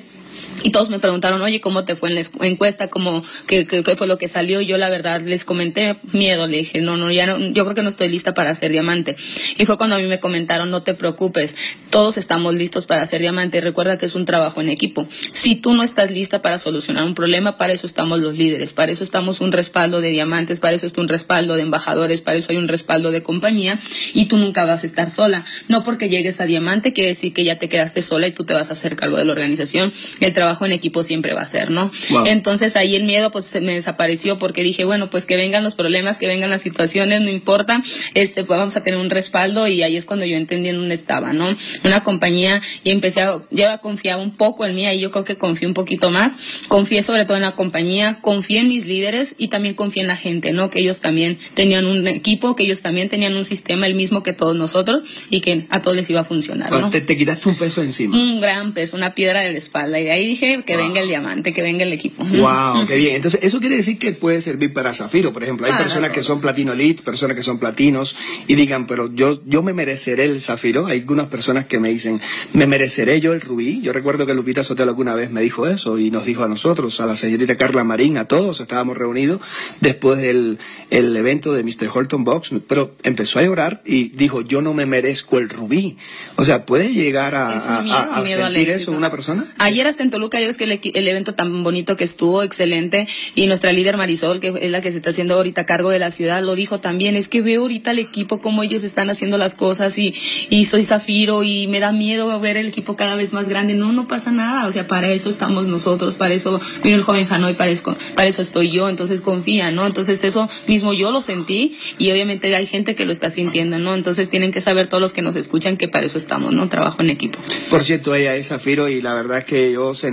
y 0.62 0.70
todos 0.70 0.90
me 0.90 0.98
preguntaron, 0.98 1.40
oye, 1.42 1.60
¿cómo 1.60 1.84
te 1.84 1.96
fue 1.96 2.10
en 2.10 2.16
la 2.16 2.46
encuesta? 2.46 2.88
¿Cómo, 2.88 3.24
qué, 3.46 3.66
fue 3.96 4.06
lo 4.06 4.18
que 4.18 4.28
salió? 4.28 4.60
Y 4.60 4.66
yo 4.66 4.78
la 4.78 4.88
verdad 4.88 5.20
les 5.22 5.44
comenté 5.44 5.96
miedo, 6.12 6.46
le 6.46 6.58
dije, 6.58 6.80
no, 6.80 6.96
no, 6.96 7.10
ya 7.10 7.26
no, 7.26 7.38
yo 7.38 7.64
creo 7.64 7.74
que 7.74 7.82
no 7.82 7.88
estoy 7.88 8.08
lista 8.08 8.34
para 8.34 8.54
ser 8.54 8.70
diamante. 8.70 9.16
Y 9.58 9.66
fue 9.66 9.76
cuando 9.76 9.96
a 9.96 9.98
mí 9.98 10.06
me 10.06 10.20
comentaron, 10.20 10.70
no 10.70 10.82
te 10.82 10.94
preocupes, 10.94 11.54
todos 11.90 12.16
estamos 12.16 12.54
listos 12.54 12.86
para 12.86 13.04
ser 13.06 13.20
diamante. 13.20 13.58
Y 13.58 13.60
recuerda 13.60 13.98
que 13.98 14.06
es 14.06 14.14
un 14.14 14.24
trabajo 14.24 14.60
en 14.60 14.68
equipo. 14.68 15.06
Si 15.32 15.56
tú 15.56 15.74
no 15.74 15.82
estás 15.82 16.10
lista 16.10 16.42
para 16.42 16.58
solucionar 16.58 17.04
un 17.04 17.14
problema, 17.14 17.56
para 17.56 17.72
eso 17.72 17.86
estamos 17.86 18.18
los 18.18 18.34
líderes, 18.34 18.72
para 18.72 18.92
eso 18.92 19.04
estamos 19.04 19.40
un 19.40 19.52
respaldo 19.52 20.00
de 20.00 20.10
diamantes, 20.10 20.60
para 20.60 20.74
eso 20.74 20.86
está 20.86 21.00
un 21.00 21.08
respaldo 21.08 21.54
de 21.54 21.62
embajadores, 21.62 22.22
para 22.22 22.38
eso 22.38 22.52
hay 22.52 22.56
un 22.56 22.68
respaldo 22.68 23.10
de 23.10 23.22
compañía 23.22 23.80
y 24.14 24.26
tú 24.26 24.36
nunca 24.36 24.64
vas 24.64 24.82
a 24.82 24.86
estar 24.86 25.10
sola. 25.10 25.44
No 25.68 25.82
porque 25.82 26.08
llegues 26.08 26.40
a 26.40 26.44
diamante 26.44 26.92
quiere 26.92 27.10
decir 27.10 27.32
que 27.32 27.44
ya 27.44 27.58
te 27.58 27.68
quedaste 27.68 28.02
sola 28.02 28.26
y 28.26 28.32
tú 28.32 28.44
te 28.44 28.54
vas 28.54 28.70
a 28.70 28.72
hacer 28.74 28.96
cargo 28.96 29.16
de 29.16 29.24
la 29.24 29.32
organización. 29.32 29.92
El 30.20 30.34
trabajo 30.34 30.51
trabajo 30.52 30.66
en 30.66 30.72
equipo 30.72 31.02
siempre 31.02 31.32
va 31.32 31.42
a 31.42 31.46
ser, 31.46 31.70
¿no? 31.70 31.90
Entonces 32.26 32.76
ahí 32.76 32.94
el 32.94 33.04
miedo 33.04 33.30
pues 33.30 33.46
se 33.46 33.60
me 33.60 33.74
desapareció 33.74 34.38
porque 34.38 34.62
dije, 34.62 34.84
bueno, 34.84 35.08
pues 35.08 35.24
que 35.24 35.36
vengan 35.36 35.64
los 35.64 35.74
problemas, 35.74 36.18
que 36.18 36.26
vengan 36.26 36.50
las 36.50 36.60
situaciones, 36.60 37.22
no 37.22 37.30
importa, 37.30 37.82
este, 38.14 38.44
pues 38.44 38.58
vamos 38.58 38.76
a 38.76 38.82
tener 38.82 39.00
un 39.00 39.08
respaldo 39.08 39.66
y 39.66 39.82
ahí 39.82 39.96
es 39.96 40.04
cuando 40.04 40.26
yo 40.26 40.36
entendí 40.36 40.68
en 40.68 40.76
dónde 40.76 40.94
estaba, 40.94 41.32
¿no? 41.32 41.56
Una 41.84 42.02
compañía 42.02 42.60
y 42.84 42.90
empecé 42.90 43.22
a, 43.22 43.42
ya 43.50 43.78
confiaba 43.78 44.22
un 44.22 44.32
poco 44.32 44.66
en 44.66 44.74
mí, 44.74 44.84
ahí 44.84 45.00
yo 45.00 45.10
creo 45.10 45.24
que 45.24 45.36
confié 45.36 45.66
un 45.66 45.74
poquito 45.74 46.10
más, 46.10 46.34
confié 46.68 47.02
sobre 47.02 47.24
todo 47.24 47.36
en 47.36 47.42
la 47.42 47.52
compañía, 47.52 48.18
confié 48.20 48.60
en 48.60 48.68
mis 48.68 48.84
líderes 48.84 49.34
y 49.38 49.48
también 49.48 49.74
confié 49.74 50.02
en 50.02 50.08
la 50.08 50.16
gente, 50.16 50.52
¿no? 50.52 50.70
Que 50.70 50.80
ellos 50.80 51.00
también 51.00 51.38
tenían 51.54 51.86
un 51.86 52.06
equipo, 52.08 52.56
que 52.56 52.64
ellos 52.64 52.82
también 52.82 53.08
tenían 53.08 53.34
un 53.36 53.46
sistema 53.46 53.86
el 53.86 53.94
mismo 53.94 54.22
que 54.22 54.34
todos 54.34 54.54
nosotros 54.54 55.02
y 55.30 55.40
que 55.40 55.66
a 55.70 55.80
todos 55.80 55.96
les 55.96 56.10
iba 56.10 56.20
a 56.20 56.24
funcionar, 56.24 56.70
¿no? 56.70 56.90
Te, 56.90 57.00
te 57.00 57.16
quitaste 57.16 57.48
un 57.48 57.56
peso 57.56 57.82
encima. 57.82 58.16
Un 58.16 58.40
gran 58.40 58.74
peso, 58.74 58.96
una 58.96 59.14
piedra 59.14 59.40
de 59.40 59.52
la 59.52 59.58
espalda 59.58 59.98
y 59.98 60.04
de 60.04 60.12
ahí 60.12 60.26
dije 60.26 60.41
que 60.64 60.76
venga 60.76 61.00
el 61.00 61.08
diamante, 61.08 61.52
que 61.52 61.62
venga 61.62 61.84
el 61.84 61.92
equipo. 61.92 62.24
Wow, 62.24 62.86
qué 62.86 62.96
bien. 62.96 63.16
Entonces, 63.16 63.44
eso 63.44 63.60
quiere 63.60 63.76
decir 63.76 63.98
que 63.98 64.12
puede 64.12 64.40
servir 64.40 64.72
para 64.72 64.92
Zafiro, 64.92 65.32
por 65.32 65.42
ejemplo. 65.42 65.66
Hay 65.66 65.72
personas 65.74 66.10
que 66.10 66.22
son 66.22 66.40
platino 66.40 66.72
elite, 66.72 67.02
personas 67.02 67.36
que 67.36 67.42
son 67.42 67.58
platinos 67.58 68.16
y 68.46 68.54
digan, 68.54 68.86
pero 68.86 69.12
yo, 69.14 69.40
yo 69.46 69.62
me 69.62 69.72
mereceré 69.72 70.24
el 70.24 70.40
Zafiro. 70.40 70.86
Hay 70.86 71.00
algunas 71.00 71.26
personas 71.26 71.66
que 71.66 71.78
me 71.78 71.90
dicen, 71.90 72.20
me 72.52 72.66
mereceré 72.66 73.20
yo 73.20 73.32
el 73.32 73.40
rubí. 73.40 73.80
Yo 73.80 73.92
recuerdo 73.92 74.26
que 74.26 74.34
Lupita 74.34 74.64
Sotelo 74.64 74.90
alguna 74.90 75.14
vez 75.14 75.30
me 75.30 75.42
dijo 75.42 75.66
eso 75.66 75.98
y 75.98 76.10
nos 76.10 76.26
dijo 76.26 76.42
a 76.44 76.48
nosotros, 76.48 77.00
a 77.00 77.06
la 77.06 77.16
señorita 77.16 77.56
Carla 77.56 77.84
Marín, 77.84 78.18
a 78.18 78.26
todos, 78.26 78.60
estábamos 78.60 78.96
reunidos 78.96 79.40
después 79.80 80.20
del 80.20 80.58
el 80.90 81.16
evento 81.16 81.52
de 81.52 81.62
Mr. 81.62 81.88
Holton 81.92 82.24
Box, 82.24 82.50
pero 82.68 82.94
empezó 83.02 83.38
a 83.38 83.42
llorar 83.42 83.82
y 83.84 84.10
dijo, 84.10 84.42
yo 84.42 84.60
no 84.60 84.74
me 84.74 84.86
merezco 84.86 85.38
el 85.38 85.48
rubí. 85.48 85.96
O 86.36 86.44
sea, 86.44 86.66
¿puede 86.66 86.92
llegar 86.92 87.34
a, 87.34 87.48
a, 87.56 88.26
sentir 88.26 88.70
eso 88.70 88.92
una 88.92 89.10
persona? 89.10 89.52
Ayer 89.58 89.86
hasta 89.86 90.02
en 90.02 90.10
Toluca, 90.22 90.38
ayer 90.38 90.50
es 90.50 90.56
que 90.56 90.92
el, 90.94 91.08
evento 91.08 91.34
tan 91.34 91.64
bonito 91.64 91.96
que 91.96 92.04
estuvo, 92.04 92.44
excelente, 92.44 93.08
y 93.34 93.48
nuestra 93.48 93.72
líder 93.72 93.96
Marisol, 93.96 94.38
que 94.38 94.54
es 94.60 94.70
la 94.70 94.80
que 94.80 94.92
se 94.92 94.98
está 94.98 95.10
haciendo 95.10 95.34
ahorita 95.34 95.66
cargo 95.66 95.90
de 95.90 95.98
la 95.98 96.12
ciudad, 96.12 96.40
lo 96.44 96.54
dijo 96.54 96.78
también, 96.78 97.16
es 97.16 97.28
que 97.28 97.42
veo 97.42 97.62
ahorita 97.62 97.90
el 97.90 97.98
equipo, 97.98 98.40
cómo 98.40 98.62
ellos 98.62 98.84
están 98.84 99.10
haciendo 99.10 99.36
las 99.36 99.56
cosas 99.56 99.98
y, 99.98 100.14
y 100.48 100.66
soy 100.66 100.84
Zafiro 100.84 101.42
y 101.42 101.66
me 101.66 101.80
da 101.80 101.90
miedo 101.90 102.38
ver 102.38 102.56
el 102.56 102.68
equipo 102.68 102.94
cada 102.94 103.16
vez 103.16 103.32
más 103.32 103.48
grande. 103.48 103.74
No, 103.74 103.92
no 103.92 104.06
pasa 104.06 104.30
nada, 104.30 104.68
o 104.68 104.72
sea, 104.72 104.86
para 104.86 105.10
eso 105.10 105.28
estamos 105.28 105.66
nosotros, 105.66 106.14
para 106.14 106.34
eso 106.34 106.60
vino 106.84 106.94
el 106.94 107.02
joven 107.02 107.26
Hanoi, 107.28 107.54
para 107.54 107.72
eso, 107.72 107.96
para 108.14 108.28
eso 108.28 108.42
estoy 108.42 108.70
yo, 108.70 108.88
entonces 108.88 109.22
confía, 109.22 109.72
¿no? 109.72 109.84
Entonces 109.88 110.22
eso 110.22 110.48
mismo 110.68 110.92
yo 110.92 111.10
lo 111.10 111.20
sentí 111.20 111.76
y 111.98 112.12
obviamente 112.12 112.54
hay 112.54 112.66
gente 112.66 112.94
que 112.94 113.06
lo 113.06 113.12
está 113.12 113.28
sintiendo, 113.28 113.80
¿no? 113.80 113.96
Entonces 113.96 114.30
tienen 114.30 114.52
que 114.52 114.60
saber 114.60 114.88
todos 114.88 115.00
los 115.00 115.12
que 115.12 115.22
nos 115.22 115.34
escuchan 115.34 115.76
que 115.76 115.88
para 115.88 116.06
eso 116.06 116.16
estamos, 116.16 116.52
¿no? 116.52 116.68
Trabajo 116.68 117.02
en 117.02 117.10
equipo. 117.10 117.40
Por 117.68 117.82
cierto, 117.82 118.14
ella 118.14 118.36
es 118.36 118.46
Zafiro 118.46 118.88
y 118.88 119.02
la 119.02 119.14
verdad 119.14 119.44
que 119.44 119.72
yo 119.72 119.94
sentí 119.94 120.11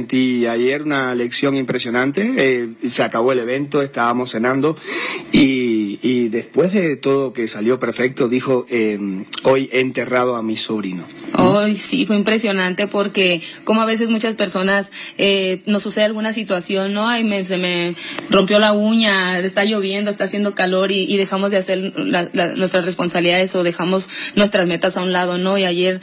ayer 0.50 0.84
una 0.84 1.16
lección 1.16 1.56
impresionante. 1.56 2.34
Eh, 2.38 2.90
se 2.90 3.04
acabó 3.04 3.32
el 3.32 3.40
evento, 3.40 3.82
estábamos 3.82 4.32
cenando 4.32 4.78
y, 5.32 6.30
después 6.30 6.74
de 6.74 6.96
todo 6.96 7.34
que 7.34 7.48
salió 7.48 7.80
perfecto, 7.80 8.28
dijo, 8.28 8.66
eh, 8.70 9.00
hoy 9.44 9.70
he 9.72 9.80
enterrado 9.80 10.36
a 10.36 10.44
mi 10.44 10.58
sobrino. 10.58 11.06
Hoy 11.38 11.76
sí, 11.76 12.06
fue 12.06 12.16
impresionante 12.16 12.88
porque 12.88 13.42
como 13.64 13.82
a 13.82 13.86
veces 13.86 14.10
muchas 14.10 14.36
personas 14.36 14.92
eh, 15.18 15.62
nos 15.66 15.84
sucede 15.84 16.06
alguna 16.06 16.34
situación, 16.34 16.94
¿no? 16.94 17.08
Ay, 17.08 17.24
me, 17.24 17.46
se 17.46 17.58
me 17.58 17.96
rompió 18.30 18.60
la 18.60 18.74
uña, 18.74 19.40
está 19.40 19.64
lloviendo, 19.64 20.12
está 20.12 20.26
haciendo 20.26 20.54
calor 20.54 20.92
y, 20.92 21.18
dejamos 21.20 21.52
de 21.52 21.58
hacer 21.58 21.94
nuestras 21.98 22.86
responsabilidades 22.86 23.54
o 23.56 23.64
dejamos 23.64 24.08
nuestras 24.36 24.66
metas 24.68 24.96
a 24.96 25.02
un 25.02 25.12
lado, 25.12 25.38
¿no? 25.38 25.58
Y 25.58 25.66
ayer, 25.66 26.00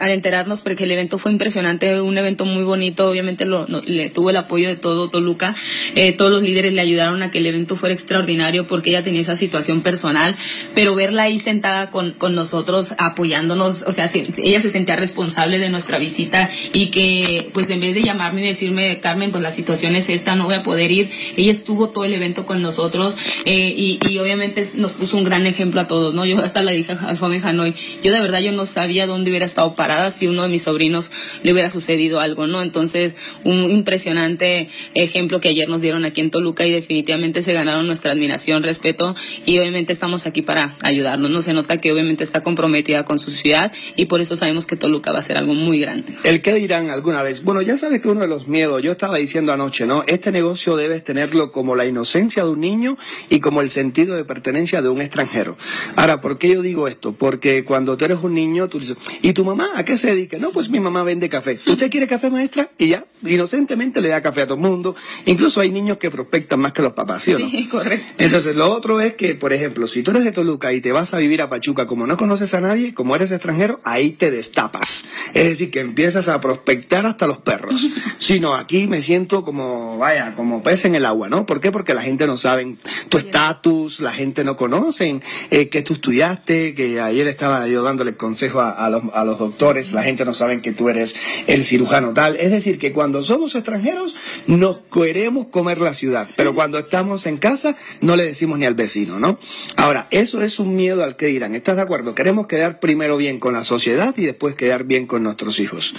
al 0.00 0.10
enterarnos, 0.10 0.60
porque 0.60 0.84
el 0.84 0.90
evento 0.90 1.18
fue 1.18 1.30
impresionante, 1.30 2.00
un 2.00 2.18
evento 2.18 2.44
muy 2.44 2.64
bonito, 2.64 3.08
obviamente 3.08 3.35
lo, 3.44 3.66
le 3.66 4.10
tuvo 4.10 4.30
el 4.30 4.36
apoyo 4.36 4.68
de 4.68 4.76
todo 4.76 5.08
Toluca, 5.08 5.54
eh, 5.94 6.12
todos 6.12 6.30
los 6.30 6.42
líderes 6.42 6.72
le 6.72 6.80
ayudaron 6.80 7.22
a 7.22 7.30
que 7.30 7.38
el 7.38 7.46
evento 7.46 7.76
fuera 7.76 7.94
extraordinario 7.94 8.66
porque 8.66 8.90
ella 8.90 9.04
tenía 9.04 9.20
esa 9.20 9.36
situación 9.36 9.82
personal, 9.82 10.36
pero 10.74 10.94
verla 10.94 11.24
ahí 11.24 11.38
sentada 11.38 11.90
con, 11.90 12.12
con 12.12 12.34
nosotros 12.34 12.94
apoyándonos, 12.98 13.82
o 13.82 13.92
sea, 13.92 14.10
ella 14.12 14.60
se 14.60 14.70
sentía 14.70 14.96
responsable 14.96 15.58
de 15.58 15.70
nuestra 15.70 15.98
visita 15.98 16.50
y 16.72 16.90
que 16.90 17.50
pues 17.52 17.70
en 17.70 17.80
vez 17.80 17.94
de 17.94 18.02
llamarme 18.02 18.42
y 18.42 18.48
decirme, 18.48 19.00
Carmen, 19.00 19.30
pues 19.30 19.42
la 19.42 19.52
situación 19.52 19.96
es 19.96 20.08
esta, 20.08 20.34
no 20.36 20.44
voy 20.44 20.54
a 20.54 20.62
poder 20.62 20.90
ir, 20.90 21.10
ella 21.36 21.52
estuvo 21.52 21.90
todo 21.90 22.04
el 22.04 22.14
evento 22.14 22.46
con 22.46 22.62
nosotros 22.62 23.16
eh, 23.44 23.74
y, 23.76 23.98
y, 24.08 24.18
obviamente 24.18 24.66
nos 24.76 24.92
puso 24.92 25.16
un 25.16 25.24
gran 25.24 25.46
ejemplo 25.46 25.80
a 25.80 25.86
todos, 25.86 26.14
¿no? 26.14 26.24
Yo 26.24 26.38
hasta 26.38 26.62
la 26.62 26.72
dije 26.72 26.92
al 26.92 27.18
joven 27.18 27.44
Hanoi, 27.44 27.74
yo 28.02 28.12
de 28.12 28.20
verdad 28.20 28.40
yo 28.40 28.52
no 28.52 28.66
sabía 28.66 29.06
dónde 29.06 29.30
hubiera 29.30 29.46
estado 29.46 29.74
parada 29.74 30.10
si 30.10 30.26
uno 30.26 30.42
de 30.42 30.48
mis 30.48 30.62
sobrinos 30.62 31.10
le 31.42 31.52
hubiera 31.52 31.70
sucedido 31.70 32.20
algo, 32.20 32.46
¿no? 32.46 32.62
Entonces, 32.62 33.16
un 33.44 33.70
impresionante 33.70 34.68
ejemplo 34.94 35.40
que 35.40 35.48
ayer 35.48 35.68
nos 35.68 35.82
dieron 35.82 36.04
aquí 36.04 36.20
en 36.20 36.30
Toluca 36.30 36.66
y 36.66 36.72
definitivamente 36.72 37.42
se 37.42 37.52
ganaron 37.52 37.86
nuestra 37.86 38.12
admiración, 38.12 38.62
respeto 38.62 39.14
y 39.44 39.58
obviamente 39.58 39.92
estamos 39.92 40.26
aquí 40.26 40.42
para 40.42 40.76
ayudarnos, 40.82 41.30
¿no? 41.30 41.42
Se 41.42 41.52
nota 41.52 41.80
que 41.80 41.92
obviamente 41.92 42.24
está 42.24 42.42
comprometida 42.42 43.04
con 43.04 43.18
su 43.18 43.30
ciudad 43.30 43.72
y 43.96 44.06
por 44.06 44.20
eso 44.20 44.36
sabemos 44.36 44.66
que 44.66 44.76
Toluca 44.76 45.12
va 45.12 45.20
a 45.20 45.22
ser 45.22 45.36
algo 45.36 45.54
muy 45.54 45.78
grande. 45.80 46.14
¿El 46.24 46.42
qué 46.42 46.54
dirán 46.54 46.90
alguna 46.90 47.22
vez? 47.22 47.42
Bueno, 47.42 47.62
ya 47.62 47.76
sabes 47.76 48.00
que 48.00 48.08
uno 48.08 48.20
de 48.20 48.28
los 48.28 48.48
miedos, 48.48 48.82
yo 48.82 48.92
estaba 48.92 49.18
diciendo 49.18 49.52
anoche, 49.52 49.86
¿no? 49.86 50.04
Este 50.06 50.32
negocio 50.32 50.76
debes 50.76 51.04
tenerlo 51.04 51.52
como 51.52 51.76
la 51.76 51.86
inocencia 51.86 52.44
de 52.44 52.50
un 52.50 52.60
niño 52.60 52.96
y 53.30 53.40
como 53.40 53.60
el 53.60 53.70
sentido 53.70 54.16
de 54.16 54.24
pertenencia 54.24 54.82
de 54.82 54.88
un 54.88 55.00
extranjero. 55.00 55.56
Ahora, 55.96 56.20
¿por 56.20 56.38
qué 56.38 56.48
yo 56.48 56.62
digo 56.62 56.88
esto? 56.88 57.12
Porque 57.12 57.64
cuando 57.64 57.96
tú 57.96 58.04
eres 58.04 58.18
un 58.22 58.34
niño, 58.34 58.68
tú 58.68 58.80
dices, 58.80 58.96
¿y 59.22 59.32
tu 59.32 59.44
mamá 59.44 59.70
a 59.76 59.84
qué 59.84 59.96
se 59.98 60.08
dedica? 60.08 60.38
No, 60.38 60.50
pues 60.50 60.68
mi 60.70 60.80
mamá 60.80 61.02
vende 61.02 61.28
café. 61.28 61.58
¿Usted 61.66 61.90
quiere 61.90 62.06
café, 62.06 62.30
maestra? 62.30 62.70
Y 62.78 62.88
ya, 62.88 63.04
inocentemente 63.22 64.00
le 64.00 64.08
da 64.08 64.20
café 64.20 64.42
a 64.42 64.46
todo 64.46 64.56
el 64.56 64.62
mundo. 64.62 64.94
Incluso 65.24 65.60
hay 65.60 65.70
niños 65.70 65.98
que 65.98 66.10
prospectan 66.10 66.60
más 66.60 66.72
que 66.72 66.82
los 66.82 66.92
papás, 66.92 67.24
¿sí 67.24 67.34
o 67.34 67.38
no? 67.38 67.48
Sí, 67.48 67.68
correcto. 67.68 68.06
Entonces, 68.18 68.56
lo 68.56 68.70
otro 68.70 69.00
es 69.00 69.14
que, 69.14 69.34
por 69.34 69.52
ejemplo, 69.52 69.86
si 69.86 70.02
tú 70.02 70.10
eres 70.10 70.24
de 70.24 70.32
Toluca 70.32 70.72
y 70.72 70.80
te 70.80 70.92
vas 70.92 71.14
a 71.14 71.18
vivir 71.18 71.42
a 71.42 71.48
Pachuca, 71.48 71.86
como 71.86 72.06
no 72.06 72.16
conoces 72.16 72.54
a 72.54 72.60
nadie, 72.60 72.94
como 72.94 73.16
eres 73.16 73.30
extranjero, 73.30 73.80
ahí 73.84 74.10
te 74.10 74.30
destapas. 74.30 75.04
Es 75.34 75.44
decir, 75.44 75.70
que 75.70 75.80
empiezas 75.80 76.28
a 76.28 76.40
prospectar 76.40 77.06
hasta 77.06 77.26
los 77.26 77.38
perros. 77.38 77.88
Sino 78.18 78.54
aquí 78.54 78.86
me 78.86 79.02
siento 79.02 79.44
como, 79.44 79.98
vaya, 79.98 80.34
como 80.34 80.62
pez 80.62 80.84
en 80.84 80.94
el 80.94 81.06
agua, 81.06 81.28
¿no? 81.28 81.46
¿Por 81.46 81.60
qué? 81.60 81.72
Porque 81.72 81.94
la 81.94 82.02
gente 82.02 82.26
no 82.26 82.36
sabe 82.36 82.76
tu 83.08 83.18
estatus, 83.18 84.00
la 84.00 84.12
gente 84.12 84.44
no 84.44 84.56
conoce 84.56 85.20
eh, 85.50 85.68
que 85.68 85.82
tú 85.82 85.94
estudiaste, 85.94 86.74
que 86.74 87.00
ayer 87.00 87.26
estaba 87.26 87.66
yo 87.68 87.82
dándole 87.82 88.16
consejo 88.16 88.60
a, 88.60 88.88
los, 88.90 89.02
a 89.12 89.24
los 89.24 89.38
doctores, 89.38 89.92
la 89.92 90.02
gente 90.02 90.24
no 90.24 90.34
sabe 90.34 90.60
que 90.60 90.72
tú 90.72 90.88
eres 90.88 91.14
el 91.46 91.64
cirujano 91.64 92.12
tal. 92.12 92.36
Es 92.36 92.50
decir, 92.50 92.78
que 92.78 92.92
cuando 92.92 93.05
somos 93.22 93.54
extranjeros 93.54 94.14
nos 94.46 94.78
queremos 94.92 95.48
comer 95.48 95.78
la 95.78 95.94
ciudad, 95.94 96.28
pero 96.36 96.54
cuando 96.54 96.78
estamos 96.78 97.26
en 97.26 97.38
casa 97.38 97.76
no 98.00 98.16
le 98.16 98.24
decimos 98.24 98.58
ni 98.58 98.66
al 98.66 98.74
vecino, 98.74 99.18
¿no? 99.18 99.38
Ahora, 99.76 100.08
eso 100.10 100.42
es 100.42 100.58
un 100.58 100.76
miedo 100.76 101.04
al 101.04 101.16
que 101.16 101.26
dirán. 101.26 101.54
¿Estás 101.54 101.76
de 101.76 101.82
acuerdo? 101.82 102.14
Queremos 102.14 102.46
quedar 102.46 102.80
primero 102.80 103.16
bien 103.16 103.38
con 103.38 103.54
la 103.54 103.64
sociedad 103.64 104.14
y 104.16 104.22
después 104.22 104.54
quedar 104.54 104.84
bien 104.84 105.06
con 105.06 105.22
nuestros 105.22 105.58
hijos. 105.60 105.94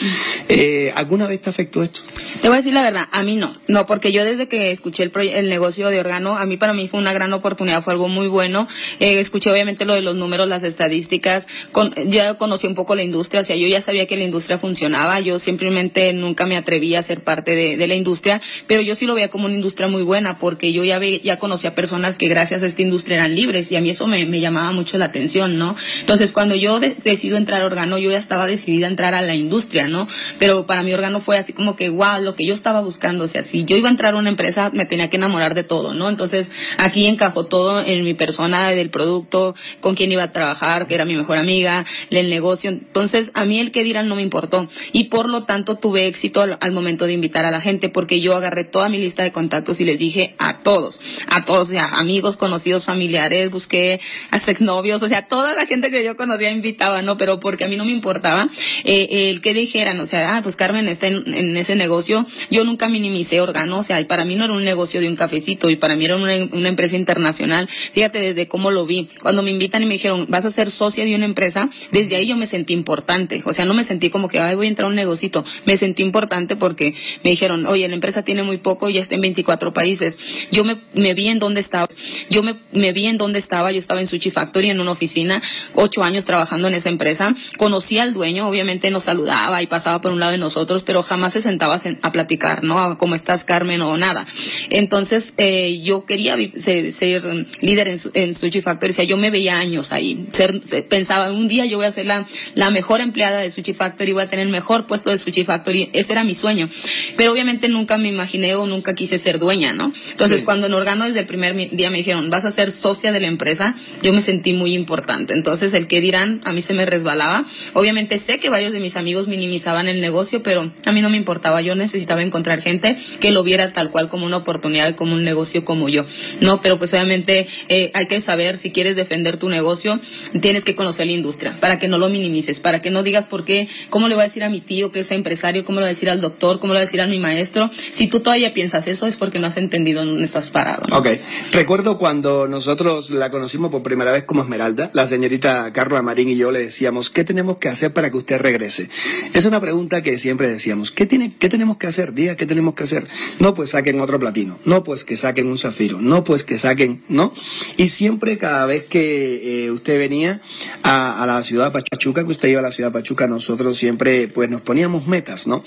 Eh, 0.50 0.92
¿Alguna 0.96 1.28
vez 1.28 1.42
te 1.42 1.50
afectó 1.50 1.84
esto? 1.84 2.02
Te 2.42 2.48
voy 2.48 2.56
a 2.56 2.58
decir 2.58 2.74
la 2.74 2.84
verdad, 2.84 3.08
a 3.12 3.24
mí 3.24 3.36
no. 3.36 3.56
No, 3.68 3.86
porque 3.86 4.12
yo 4.12 4.24
desde 4.26 4.48
que 4.48 4.72
escuché 4.72 5.04
el, 5.04 5.50
negocio 5.50 5.90
de 5.90 6.00
órgano, 6.00 6.38
a 6.38 6.46
mí 6.46 6.58
para 6.58 6.74
mí 6.74 6.88
fue 6.88 7.00
una 7.00 7.14
gran 7.14 7.34
oportunidad, 7.34 7.84
fue 7.84 7.94
algo 7.94 8.08
muy 8.08 8.28
bueno. 8.28 8.68
Eh, 9.00 9.20
escuché 9.20 9.52
obviamente 9.52 9.86
lo 9.86 9.94
de 9.94 10.02
los 10.02 10.16
números, 10.16 10.48
las 10.48 10.64
estadísticas, 10.64 11.48
con, 11.72 11.94
ya 12.10 12.36
conocí 12.36 12.68
un 12.68 12.76
poco 12.76 12.96
la 12.96 13.04
industria, 13.04 13.42
o 13.42 13.44
sea, 13.44 13.56
yo 13.56 13.68
ya 13.68 13.82
sabía 13.82 14.06
que 14.06 14.18
la 14.18 14.24
industria 14.24 14.58
funcionaba, 14.58 15.20
yo 15.20 15.40
simplemente 15.40 16.14
nunca 16.14 16.46
me 16.46 16.58
atreví 16.58 16.96
a 17.00 17.04
ser 17.04 17.24
parte 17.24 17.56
de, 17.56 17.88
la 17.88 17.96
industria, 17.96 18.42
pero 18.68 18.82
yo 18.82 18.96
sí 18.96 19.06
lo 19.06 19.16
veía 19.16 19.30
como 19.30 19.46
una 19.46 19.56
industria 19.56 19.88
muy 19.88 20.04
buena, 20.04 20.38
porque 20.38 20.74
yo 20.74 20.84
ya, 20.84 21.00
ve, 21.00 21.22
ya 21.24 21.40
conocía 21.40 21.74
personas 21.74 22.18
que 22.18 22.28
gracias 22.28 22.64
a 22.64 22.68
esta 22.68 22.82
industria 22.82 23.16
eran 23.16 23.34
libres 23.34 23.72
y 23.72 23.78
a 23.78 23.82
mí 23.82 23.90
eso 23.90 24.08
me, 24.08 24.26
llamaba 24.40 24.72
mucho 24.74 24.98
la 24.98 25.06
atención, 25.06 25.58
¿no? 25.58 25.76
Entonces, 26.02 26.34
cuando 26.34 26.56
yo 26.56 26.80
de, 26.80 26.96
decido 26.96 27.38
entrar 27.38 27.62
a 27.62 27.66
órgano, 27.66 27.98
yo 27.98 28.12
ya 28.12 28.18
estaba 28.18 28.46
decidida 28.46 28.88
a 28.88 28.90
entrar 28.90 29.14
a 29.14 29.22
la 29.22 29.36
industria, 29.36 29.88
¿no? 29.88 30.08
Pero 30.38 30.66
para 30.66 30.84
mi 30.84 30.94
órgano 30.94 31.22
fue 31.22 31.38
así 31.38 31.54
como 31.54 31.76
que, 31.76 31.90
wow, 31.90 32.22
lo 32.22 32.36
que 32.36 32.46
yo 32.46 32.54
estaba 32.54 32.82
buscando, 32.82 33.24
o 33.24 33.28
sea, 33.28 33.44
si 33.44 33.64
yo 33.64 33.78
iba 33.78 33.88
a 33.88 33.92
entrar 33.92 34.16
a 34.16 34.18
una 34.18 34.30
empresa, 34.30 34.70
me 34.74 34.86
tenía 34.86 35.10
que 35.10 35.18
enamorar 35.18 35.56
de 35.56 35.64
todo, 35.64 35.94
¿no? 35.94 36.10
Entonces, 36.10 36.50
aquí 36.78 37.06
encajó 37.08 37.46
todo 37.46 37.82
en 37.82 38.04
mi 38.04 38.14
persona, 38.14 38.70
del 38.70 38.90
producto, 38.90 39.56
con 39.80 39.96
quién 39.96 40.12
iba 40.12 40.24
a 40.24 40.34
trabajar, 40.34 40.88
que 40.88 40.96
era 40.96 41.06
mi 41.06 41.16
mejor 41.16 41.38
amiga, 41.38 41.86
el 42.10 42.30
negocio. 42.30 42.70
Entonces, 42.70 43.32
a 43.34 43.46
mí 43.46 43.60
el 43.60 43.72
que 43.72 43.84
dirán 43.84 44.08
no 44.08 44.16
me 44.16 44.22
importó. 44.22 44.68
Y 44.92 45.06
por 45.06 45.30
lo 45.30 45.44
tanto, 45.44 45.76
tuve 45.76 46.08
éxito 46.08 46.42
al 46.60 46.72
momento 46.72 46.87
de 46.88 47.14
invitar 47.14 47.44
a 47.44 47.52
la 47.52 47.60
gente, 47.60 47.90
porque 47.90 48.22
yo 48.22 48.36
agarré 48.36 48.64
toda 48.64 48.88
mi 48.88 48.98
lista 48.98 49.24
de 49.24 49.34
contactos 49.34 49.82
y 49.82 49.86
les 49.86 50.00
dije 50.00 50.36
a 50.38 50.60
todos, 50.60 51.02
a 51.28 51.44
todos, 51.44 51.68
o 51.68 51.72
sea, 51.72 51.86
amigos, 51.98 52.38
conocidos, 52.38 52.86
familiares, 52.86 53.52
busqué 53.52 54.00
hasta 54.32 54.52
exnovios, 54.52 55.04
o 55.04 55.10
sea, 55.10 55.28
toda 55.28 55.54
la 55.54 55.66
gente 55.66 55.92
que 55.92 56.04
yo 56.04 56.16
conocía 56.16 56.50
invitaba, 56.50 57.02
¿no? 57.02 57.18
Pero 57.18 57.42
porque 57.42 57.66
a 57.66 57.68
mí 57.68 57.76
no 57.76 57.84
me 57.84 57.92
importaba 57.92 58.50
eh, 58.86 59.30
el 59.30 59.42
que 59.42 59.54
dijeran, 59.54 60.00
o 60.00 60.08
sea, 60.08 60.38
ah, 60.38 60.42
pues 60.42 60.56
Carmen 60.56 60.88
está 60.88 61.08
en, 61.08 61.58
ese 61.58 61.76
negocio, 61.76 62.26
yo 62.50 62.64
nunca 62.64 62.88
minimicé 62.88 63.42
órgano, 63.42 63.80
o 63.80 63.84
sea, 63.84 64.00
y 64.00 64.06
para 64.06 64.24
mí 64.24 64.36
no 64.36 64.46
era 64.46 64.54
un 64.54 64.64
negocio 64.64 65.02
de 65.02 65.10
un 65.10 65.18
cafecito, 65.18 65.70
y 65.70 65.76
para 65.76 65.98
mí 65.98 66.06
era 66.06 66.16
una, 66.16 66.36
una 66.54 66.70
empresa 66.70 66.96
internacional. 66.96 67.68
Fíjate 67.94 68.20
desde 68.20 68.48
cómo 68.48 68.72
lo 68.72 68.86
vi. 68.86 69.10
Cuando 69.22 69.44
me 69.44 69.52
invitan 69.52 69.84
y 69.84 69.86
me 69.86 69.96
dijeron, 69.96 70.26
vas 70.30 70.46
a 70.46 70.52
ser 70.52 70.72
socia 70.72 71.04
de 71.04 71.16
una 71.16 71.26
empresa, 71.26 71.70
desde 71.92 72.16
ahí 72.16 72.28
yo 72.28 72.38
me 72.38 72.48
sentí 72.48 72.74
importante, 72.74 73.42
o 73.46 73.54
sea, 73.54 73.66
no 73.66 73.74
me 73.74 73.84
sentí 73.84 74.10
como 74.10 74.30
que, 74.30 74.40
ay, 74.40 74.56
voy 74.56 74.68
a 74.68 74.70
entrar 74.70 74.86
a 74.86 74.90
un 74.90 74.96
negocito, 74.96 75.44
me 75.66 75.78
sentí 75.78 76.04
importante 76.04 76.56
porque 76.56 76.77
porque 76.78 76.94
me 77.24 77.32
dijeron, 77.32 77.66
oye, 77.66 77.88
la 77.88 77.96
empresa 77.96 78.22
tiene 78.22 78.44
muy 78.44 78.58
poco, 78.58 78.88
ya 78.90 79.02
está 79.02 79.16
en 79.16 79.22
24 79.22 79.74
países. 79.74 80.16
Yo 80.52 80.64
me, 80.64 80.78
me 80.94 81.16
vi 81.16 81.28
en 81.28 81.40
dónde 81.40 81.60
estaba, 81.60 81.88
yo 82.30 82.44
me, 82.44 82.60
me 82.72 82.94
vi 82.94 83.08
en 83.08 83.18
dónde 83.18 83.40
estaba, 83.40 83.72
yo 83.72 83.80
estaba 83.80 84.00
en 84.00 84.08
Sushi 84.08 84.30
Factory 84.30 84.70
en 84.70 84.80
una 84.80 84.92
oficina, 84.92 85.42
ocho 85.74 86.04
años 86.04 86.26
trabajando 86.26 86.68
en 86.68 86.76
esa 86.76 86.90
empresa, 86.90 87.36
conocí 87.58 87.98
al 87.98 88.14
dueño, 88.14 88.48
obviamente 88.48 88.92
nos 88.92 89.06
saludaba 89.06 89.60
y 89.64 89.68
pasaba 89.68 90.02
por 90.02 90.12
un 90.12 90.20
lado 90.20 90.34
de 90.34 90.38
nosotros, 90.38 90.84
pero 90.84 91.02
jamás 91.02 91.34
se 91.34 91.42
sentaba 91.42 91.80
a 92.04 92.12
platicar, 92.12 92.64
¿no? 92.64 92.98
¿Cómo 93.00 93.16
estás, 93.16 93.44
Carmen? 93.44 93.82
o 93.82 93.98
nada. 93.98 94.28
Entonces, 94.70 95.34
eh, 95.38 95.82
yo 95.84 96.06
quería 96.06 96.38
ser, 96.60 96.94
ser 96.94 97.24
líder 97.60 97.88
en, 97.88 98.00
en 98.14 98.36
Sushi 98.36 98.62
Factory, 98.62 98.92
o 98.92 98.96
sea, 98.96 99.06
yo 99.06 99.18
me 99.18 99.32
veía 99.32 99.58
años 99.58 99.92
ahí, 99.92 100.28
ser, 100.34 100.62
pensaba, 100.88 101.32
un 101.32 101.48
día 101.48 101.66
yo 101.66 101.78
voy 101.78 101.88
a 101.88 101.92
ser 101.92 102.06
la, 102.06 102.28
la 102.54 102.70
mejor 102.70 103.02
empleada 103.02 103.40
de 103.40 103.50
Sushi 103.50 103.74
Factory, 103.74 104.14
voy 104.14 104.24
a 104.24 104.30
tener 104.30 104.46
el 104.46 104.52
mejor 104.52 104.86
puesto 104.86 105.10
de 105.10 105.18
Sushi 105.18 105.44
Factory, 105.44 105.90
ese 105.94 106.12
era 106.12 106.24
mi 106.24 106.36
sueño. 106.36 106.67
Pero 107.16 107.32
obviamente 107.32 107.68
nunca 107.68 107.98
me 107.98 108.10
imaginé 108.10 108.56
o 108.56 108.68
nunca 108.68 108.96
quise 108.96 109.18
ser 109.18 109.40
dueña, 109.40 109.74
¿no? 109.74 109.94
Entonces, 110.12 110.44
cuando 110.44 110.68
en 110.68 110.74
Organo 110.74 111.06
desde 111.06 111.22
el 111.22 111.26
primer 111.26 111.56
día 111.72 111.90
me 111.90 111.98
dijeron, 111.98 112.30
vas 112.30 112.46
a 112.46 112.52
ser 112.52 112.72
socia 112.72 113.12
de 113.12 113.20
la 113.20 113.28
empresa, 113.28 113.76
yo 114.02 114.14
me 114.14 114.22
sentí 114.22 114.54
muy 114.54 114.74
importante. 114.74 115.34
Entonces, 115.34 115.74
el 115.74 115.88
que 115.88 116.02
dirán, 116.02 116.42
a 116.44 116.54
mí 116.54 116.62
se 116.62 116.74
me 116.74 116.86
resbalaba. 116.86 117.46
Obviamente 117.74 118.20
sé 118.20 118.40
que 118.40 118.50
varios 118.50 118.74
de 118.74 118.80
mis 118.80 118.96
amigos 118.96 119.28
minimizaban 119.28 119.88
el 119.88 120.02
negocio, 120.02 120.44
pero 120.44 120.72
a 120.86 120.92
mí 120.92 121.02
no 121.02 121.10
me 121.10 121.18
importaba. 121.18 121.62
Yo 121.62 121.76
necesitaba 121.76 122.22
encontrar 122.22 122.62
gente 122.62 122.98
que 123.20 123.32
lo 123.32 123.44
viera 123.44 123.74
tal 123.74 123.90
cual 123.90 124.10
como 124.10 124.26
una 124.26 124.38
oportunidad, 124.38 124.96
como 124.96 125.14
un 125.14 125.24
negocio 125.24 125.66
como 125.66 125.90
yo. 125.90 126.06
No, 126.42 126.62
pero 126.62 126.78
pues 126.78 126.94
obviamente 126.94 127.48
eh, 127.70 127.92
hay 127.94 128.08
que 128.08 128.22
saber 128.22 128.58
si 128.58 128.72
quieres 128.72 128.96
defender 128.96 129.38
tu 129.38 129.50
negocio, 129.50 130.00
tienes 130.42 130.66
que 130.66 130.76
conocer 130.76 131.08
la 131.08 131.14
industria 131.14 131.58
para 131.60 131.80
que 131.80 131.88
no 131.88 131.98
lo 131.98 132.10
minimices, 132.10 132.60
para 132.60 132.82
que 132.82 132.92
no 132.92 133.04
digas 133.04 133.26
por 133.26 133.46
qué, 133.46 133.68
cómo 133.90 134.08
le 134.08 134.16
voy 134.16 134.22
a 134.22 134.26
decir 134.26 134.44
a 134.44 134.50
mi 134.50 134.62
tío 134.62 134.92
que 134.92 135.02
es 135.02 135.12
empresario, 135.12 135.66
cómo 135.66 135.80
le 135.80 135.86
voy 135.86 135.90
a 135.90 135.94
decir 135.94 136.10
al 136.10 136.22
doctor, 136.22 136.57
cómo 136.60 136.74
le 136.74 136.80
voy 136.80 136.84
a 136.84 136.86
decir 136.86 137.02
a 137.02 137.08
mi 137.08 137.20
maestro. 137.20 137.70
Si 137.92 138.08
tú 138.08 138.20
todavía 138.20 138.54
piensas 138.54 138.88
eso 138.88 139.08
es 139.08 139.18
porque 139.18 139.40
no 139.40 139.48
has 139.48 139.58
entendido 139.58 140.02
en 140.02 140.10
dónde 140.10 140.26
estás 140.26 140.52
parado. 140.52 140.86
Ok. 140.96 141.08
Recuerdo 141.52 141.98
cuando 141.98 142.48
nosotros 142.48 143.10
la 143.10 143.32
conocimos 143.32 143.72
por 143.72 143.84
primera 143.84 144.12
vez 144.12 144.24
como 144.24 144.42
Esmeralda, 144.42 144.90
la 144.94 145.08
señorita 145.08 145.72
Carla 145.74 146.02
Marín 146.02 146.30
y 146.30 146.38
yo 146.38 146.52
le 146.52 146.60
decíamos, 146.60 147.10
¿qué 147.10 147.24
tenemos 147.24 147.58
que 147.58 147.70
hacer 147.70 147.94
para 147.94 148.12
que 148.12 148.18
usted 148.18 148.40
regrese? 148.40 148.90
Es 149.34 149.46
una 149.46 149.60
pregunta 149.60 150.04
que 150.04 150.18
siempre 150.18 150.50
decíamos, 150.50 150.92
¿qué, 150.92 151.06
tiene, 151.06 151.34
qué 151.38 151.50
tenemos 151.50 151.78
que 151.78 151.88
hacer? 151.88 152.14
Diga, 152.14 152.36
¿qué 152.36 152.46
tenemos 152.46 152.76
que 152.76 152.84
hacer? 152.84 153.08
No, 153.40 153.54
pues 153.54 153.72
saquen 153.72 154.00
otro 154.00 154.20
platino. 154.20 154.60
No, 154.66 154.84
pues 154.84 155.04
que 155.06 155.18
saquen 155.18 155.48
un 155.48 155.58
zafiro. 155.58 156.00
No, 156.02 156.24
pues 156.24 156.44
que 156.44 156.58
saquen, 156.58 157.04
¿no? 157.10 157.34
Y 157.78 157.90
siempre 157.90 158.38
cada 158.38 158.66
vez 158.66 158.86
que 158.86 159.66
eh, 159.66 159.72
usted 159.72 159.98
venía 160.00 160.42
a, 160.84 161.26
la 161.28 161.44
ciudad 161.44 161.72
Pachuca, 161.72 162.24
que 162.24 162.32
usted 162.32 162.50
iba 162.50 162.60
a 162.60 162.64
la 162.64 162.72
ciudad 162.72 162.92
de 162.92 163.00
Pachuca, 163.00 163.28
nosotros 163.28 163.78
siempre 163.78 164.28
pues 164.28 164.50
nos 164.50 164.62
poníamos 164.62 165.08
metas, 165.08 165.48
¿no? 165.48 165.64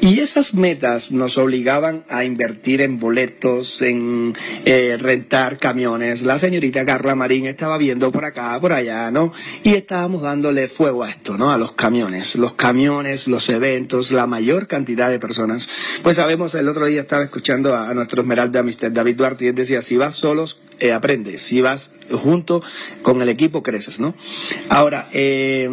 Y 0.00 0.20
esas 0.34 0.52
metas 0.52 1.12
nos 1.12 1.38
obligaban 1.38 2.04
a 2.08 2.24
invertir 2.24 2.80
en 2.80 2.98
boletos, 2.98 3.82
en 3.82 4.34
eh, 4.64 4.96
rentar 4.98 5.60
camiones. 5.60 6.22
La 6.22 6.40
señorita 6.40 6.84
Carla 6.84 7.14
Marín 7.14 7.46
estaba 7.46 7.78
viendo 7.78 8.10
por 8.10 8.24
acá, 8.24 8.58
por 8.60 8.72
allá, 8.72 9.12
¿no? 9.12 9.32
Y 9.62 9.74
estábamos 9.74 10.22
dándole 10.22 10.66
fuego 10.66 11.04
a 11.04 11.10
esto, 11.10 11.38
¿no? 11.38 11.52
A 11.52 11.56
los 11.56 11.70
camiones. 11.74 12.34
Los 12.34 12.54
camiones, 12.54 13.28
los 13.28 13.48
eventos, 13.48 14.10
la 14.10 14.26
mayor 14.26 14.66
cantidad 14.66 15.08
de 15.08 15.20
personas. 15.20 15.68
Pues 16.02 16.16
sabemos, 16.16 16.56
el 16.56 16.66
otro 16.66 16.86
día 16.86 17.02
estaba 17.02 17.22
escuchando 17.22 17.76
a, 17.76 17.94
nuestro 17.94 18.22
Esmeralda, 18.22 18.64
Mr. 18.64 18.92
David 18.92 19.14
Duarte, 19.14 19.44
y 19.44 19.48
él 19.48 19.54
decía, 19.54 19.82
si 19.82 19.96
vas 19.96 20.16
solos, 20.16 20.58
eh, 20.80 20.92
aprendes. 20.92 21.42
Si 21.42 21.60
vas 21.60 21.92
junto 22.10 22.60
con 23.02 23.22
el 23.22 23.28
equipo, 23.28 23.62
creces, 23.62 24.00
¿no? 24.00 24.16
Ahora, 24.68 25.08
eh, 25.12 25.70